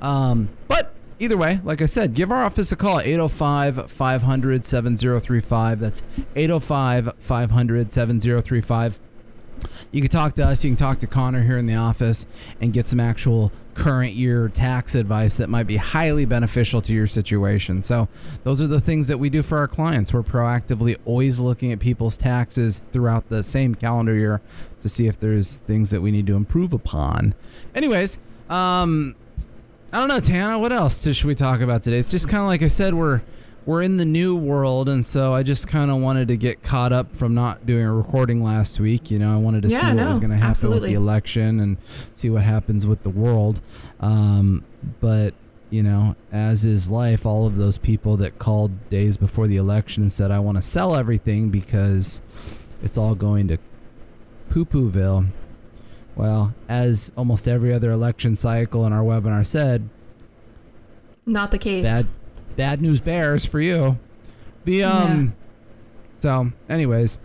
Um, 0.00 0.48
but 0.68 0.92
either 1.18 1.36
way, 1.36 1.60
like 1.64 1.80
I 1.80 1.86
said, 1.86 2.14
give 2.14 2.30
our 2.30 2.44
office 2.44 2.72
a 2.72 2.76
call 2.76 2.98
at 2.98 3.06
805 3.06 3.90
500 3.90 4.64
7035. 4.64 5.80
That's 5.80 6.02
805 6.34 7.12
500 7.18 7.92
7035. 7.92 9.00
You 9.90 10.02
can 10.02 10.10
talk 10.10 10.34
to 10.34 10.46
us, 10.46 10.62
you 10.64 10.70
can 10.70 10.76
talk 10.76 10.98
to 10.98 11.06
Connor 11.06 11.42
here 11.42 11.56
in 11.56 11.66
the 11.66 11.76
office 11.76 12.26
and 12.60 12.72
get 12.72 12.88
some 12.88 13.00
actual 13.00 13.52
current 13.74 14.14
year 14.14 14.48
tax 14.48 14.94
advice 14.94 15.36
that 15.36 15.48
might 15.48 15.66
be 15.66 15.76
highly 15.76 16.24
beneficial 16.24 16.80
to 16.82 16.92
your 16.92 17.06
situation. 17.06 17.82
So, 17.82 18.08
those 18.44 18.60
are 18.60 18.66
the 18.66 18.80
things 18.80 19.08
that 19.08 19.18
we 19.18 19.30
do 19.30 19.42
for 19.42 19.58
our 19.58 19.68
clients. 19.68 20.12
We're 20.12 20.22
proactively 20.22 20.96
always 21.04 21.38
looking 21.38 21.72
at 21.72 21.78
people's 21.78 22.16
taxes 22.16 22.82
throughout 22.92 23.28
the 23.28 23.42
same 23.42 23.74
calendar 23.74 24.14
year 24.14 24.40
to 24.82 24.88
see 24.88 25.06
if 25.06 25.18
there's 25.18 25.56
things 25.56 25.90
that 25.90 26.00
we 26.00 26.10
need 26.10 26.26
to 26.26 26.36
improve 26.36 26.72
upon. 26.72 27.34
Anyways, 27.74 28.18
um, 28.48 29.14
I 29.92 29.98
don't 29.98 30.08
know, 30.08 30.20
Tana. 30.20 30.58
What 30.58 30.72
else 30.72 31.02
should 31.02 31.24
we 31.26 31.34
talk 31.34 31.60
about 31.60 31.82
today? 31.82 31.98
It's 31.98 32.10
just 32.10 32.28
kind 32.28 32.42
of 32.42 32.48
like 32.48 32.62
I 32.62 32.68
said, 32.68 32.94
we're 32.94 33.22
we're 33.64 33.82
in 33.82 33.96
the 33.96 34.04
new 34.04 34.36
world, 34.36 34.88
and 34.88 35.04
so 35.04 35.32
I 35.34 35.42
just 35.42 35.66
kind 35.66 35.90
of 35.90 35.96
wanted 35.98 36.28
to 36.28 36.36
get 36.36 36.62
caught 36.62 36.92
up 36.92 37.16
from 37.16 37.34
not 37.34 37.66
doing 37.66 37.84
a 37.84 37.92
recording 37.92 38.42
last 38.42 38.78
week. 38.78 39.10
You 39.10 39.18
know, 39.18 39.32
I 39.32 39.36
wanted 39.36 39.62
to 39.64 39.68
Yeah, 39.68 39.80
see 39.80 39.86
what 39.88 39.94
no, 39.94 40.06
was 40.08 40.18
going 40.20 40.30
to 40.30 40.36
happen 40.36 40.50
absolutely. 40.50 40.80
with 40.82 40.90
the 40.90 40.94
election 41.02 41.58
and 41.60 41.76
see 42.14 42.30
what 42.30 42.42
happens 42.42 42.86
with 42.86 43.02
the 43.02 43.10
world. 43.10 43.60
Um, 44.00 44.64
but 45.00 45.34
you 45.70 45.82
know, 45.82 46.14
as 46.30 46.64
is 46.64 46.88
life, 46.90 47.26
all 47.26 47.44
of 47.46 47.56
those 47.56 47.76
people 47.76 48.16
that 48.18 48.38
called 48.38 48.88
days 48.88 49.16
before 49.16 49.48
the 49.48 49.56
election 49.56 50.04
and 50.04 50.12
said, 50.12 50.30
"I 50.30 50.38
want 50.38 50.58
to 50.58 50.62
sell 50.62 50.94
everything 50.94 51.48
because 51.50 52.22
it's 52.84 52.96
all 52.96 53.14
going 53.16 53.48
to 53.48 53.58
poo-pooville." 54.50 55.26
Well, 56.16 56.54
as 56.68 57.12
almost 57.16 57.46
every 57.46 57.72
other 57.72 57.90
election 57.90 58.34
cycle 58.36 58.86
in 58.86 58.92
our 58.92 59.02
webinar 59.02 59.46
said, 59.46 59.88
Not 61.26 61.50
the 61.50 61.58
case. 61.58 61.88
bad 61.88 62.06
bad 62.56 62.80
news 62.82 63.00
bears 63.00 63.44
for 63.44 63.60
you. 63.60 63.98
The 64.64 64.82
um 64.84 65.34
so 66.20 66.50
anyways, 66.68 67.18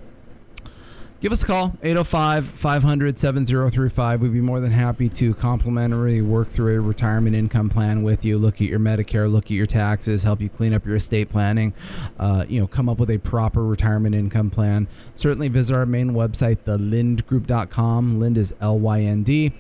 give 1.21 1.31
us 1.31 1.41
a 1.43 1.45
call 1.45 1.69
805-500-7035. 1.83 4.19
We'd 4.19 4.33
be 4.33 4.41
more 4.41 4.59
than 4.59 4.71
happy 4.71 5.07
to 5.09 5.35
complimentary 5.35 6.21
work 6.21 6.49
through 6.49 6.77
a 6.77 6.81
retirement 6.81 7.35
income 7.35 7.69
plan 7.69 8.01
with 8.03 8.25
you, 8.25 8.37
look 8.37 8.55
at 8.55 8.67
your 8.67 8.79
Medicare, 8.79 9.31
look 9.31 9.45
at 9.45 9.51
your 9.51 9.67
taxes, 9.67 10.23
help 10.23 10.41
you 10.41 10.49
clean 10.49 10.73
up 10.73 10.85
your 10.85 10.97
estate 10.97 11.29
planning, 11.29 11.73
uh, 12.19 12.43
you 12.49 12.59
know, 12.59 12.67
come 12.67 12.89
up 12.89 12.97
with 12.97 13.09
a 13.09 13.19
proper 13.19 13.63
retirement 13.63 14.13
income 14.15 14.49
plan. 14.49 14.87
Certainly 15.15 15.47
visit 15.49 15.75
our 15.75 15.85
main 15.85 16.11
website, 16.11 16.57
thelyndgroup.com. 16.65 18.19
Lynd 18.19 18.37
is 18.37 18.53
L 18.59 18.79
Y 18.79 19.01
N 19.01 19.23
D. 19.23 19.53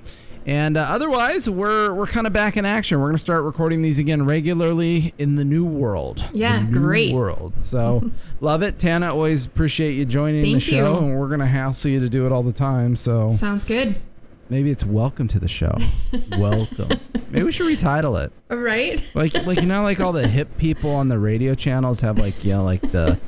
And 0.45 0.75
uh, 0.75 0.81
otherwise, 0.89 1.47
we're 1.49 1.93
we're 1.93 2.07
kind 2.07 2.25
of 2.25 2.33
back 2.33 2.57
in 2.57 2.65
action. 2.65 2.99
We're 2.99 3.05
going 3.07 3.15
to 3.15 3.19
start 3.19 3.43
recording 3.43 3.83
these 3.83 3.99
again 3.99 4.25
regularly 4.25 5.13
in 5.19 5.35
the 5.35 5.45
new 5.45 5.63
world. 5.65 6.25
Yeah, 6.33 6.57
The 6.57 6.63
new 6.63 6.79
great. 6.79 7.13
world. 7.13 7.53
So 7.63 8.09
love 8.41 8.63
it, 8.63 8.79
Tana. 8.79 9.13
Always 9.13 9.45
appreciate 9.45 9.91
you 9.93 10.03
joining 10.05 10.41
the 10.41 10.53
Thank 10.53 10.63
show, 10.63 10.93
you. 10.93 10.97
and 10.97 11.19
we're 11.19 11.27
going 11.27 11.41
to 11.41 11.45
hassle 11.45 11.91
you 11.91 11.99
to 11.99 12.09
do 12.09 12.25
it 12.25 12.31
all 12.31 12.41
the 12.41 12.51
time. 12.53 12.95
So 12.95 13.29
Sounds 13.29 13.65
good. 13.65 13.95
maybe 14.49 14.71
it's 14.71 14.83
welcome 14.83 15.27
to 15.27 15.37
the 15.39 15.47
show. 15.47 15.77
welcome. 16.39 16.89
Maybe 17.29 17.43
we 17.43 17.51
should 17.51 17.67
retitle 17.67 18.19
it. 18.23 18.31
Right? 18.49 18.99
Like 19.13 19.33
like 19.45 19.61
you 19.61 19.67
know 19.67 19.83
like 19.83 19.99
all 19.99 20.11
the 20.11 20.27
hip 20.27 20.57
people 20.57 20.89
on 20.95 21.07
the 21.07 21.19
radio 21.19 21.53
channels 21.53 22.01
have 22.01 22.17
like 22.17 22.43
you 22.43 22.53
know 22.53 22.63
like 22.63 22.81
the 22.91 23.19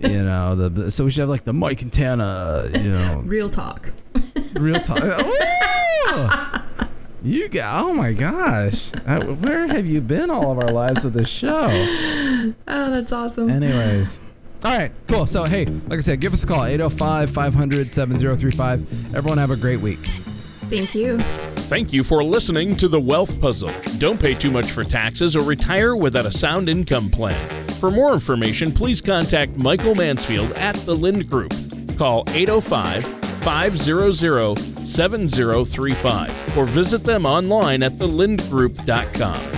you 0.00 0.22
know 0.22 0.54
the 0.54 0.90
so 0.90 1.04
we 1.06 1.10
should 1.10 1.20
have 1.20 1.28
like 1.30 1.44
the 1.44 1.52
Mike 1.54 1.80
and 1.80 1.90
Tana 1.92 2.68
you 2.74 2.92
know 2.92 3.22
Real 3.24 3.48
talk. 3.48 3.90
real 4.52 4.80
time. 4.82 5.24
You 7.22 7.48
got 7.48 7.84
oh 7.84 7.92
my 7.92 8.12
gosh! 8.12 8.90
Uh, 9.06 9.20
Where 9.24 9.66
have 9.66 9.86
you 9.86 10.00
been 10.00 10.30
all 10.30 10.52
of 10.52 10.58
our 10.58 10.70
lives 10.70 11.04
with 11.04 11.14
this 11.14 11.28
show? 11.28 11.68
Oh, 12.66 12.90
that's 12.90 13.12
awesome. 13.12 13.50
Anyways. 13.50 14.20
All 14.64 14.76
right, 14.76 14.90
cool. 15.06 15.26
So, 15.26 15.44
hey, 15.44 15.66
like 15.66 15.98
I 15.98 16.00
said, 16.00 16.20
give 16.20 16.32
us 16.32 16.44
a 16.44 16.46
call 16.46 16.64
805 16.64 17.30
500 17.30 17.92
7035. 17.92 19.14
Everyone 19.14 19.38
have 19.38 19.50
a 19.50 19.56
great 19.56 19.80
week. 19.80 19.98
Thank 20.70 20.94
you. 20.94 21.18
Thank 21.68 21.92
you 21.92 22.02
for 22.02 22.24
listening 22.24 22.76
to 22.76 22.88
The 22.88 23.00
Wealth 23.00 23.38
Puzzle. 23.40 23.72
Don't 23.98 24.20
pay 24.20 24.34
too 24.34 24.50
much 24.50 24.70
for 24.70 24.82
taxes 24.84 25.36
or 25.36 25.42
retire 25.42 25.94
without 25.94 26.24
a 26.26 26.32
sound 26.32 26.68
income 26.68 27.10
plan. 27.10 27.68
For 27.72 27.90
more 27.90 28.12
information, 28.14 28.72
please 28.72 29.00
contact 29.00 29.56
Michael 29.56 29.94
Mansfield 29.94 30.52
at 30.52 30.74
The 30.76 30.94
Lynd 30.94 31.28
Group. 31.28 31.52
Call 31.98 32.24
805 32.28 33.17
500 33.48 34.58
7035 34.86 36.58
or 36.58 36.66
visit 36.66 37.02
them 37.02 37.24
online 37.24 37.82
at 37.82 37.92
thelyndgroup.com. 37.92 39.57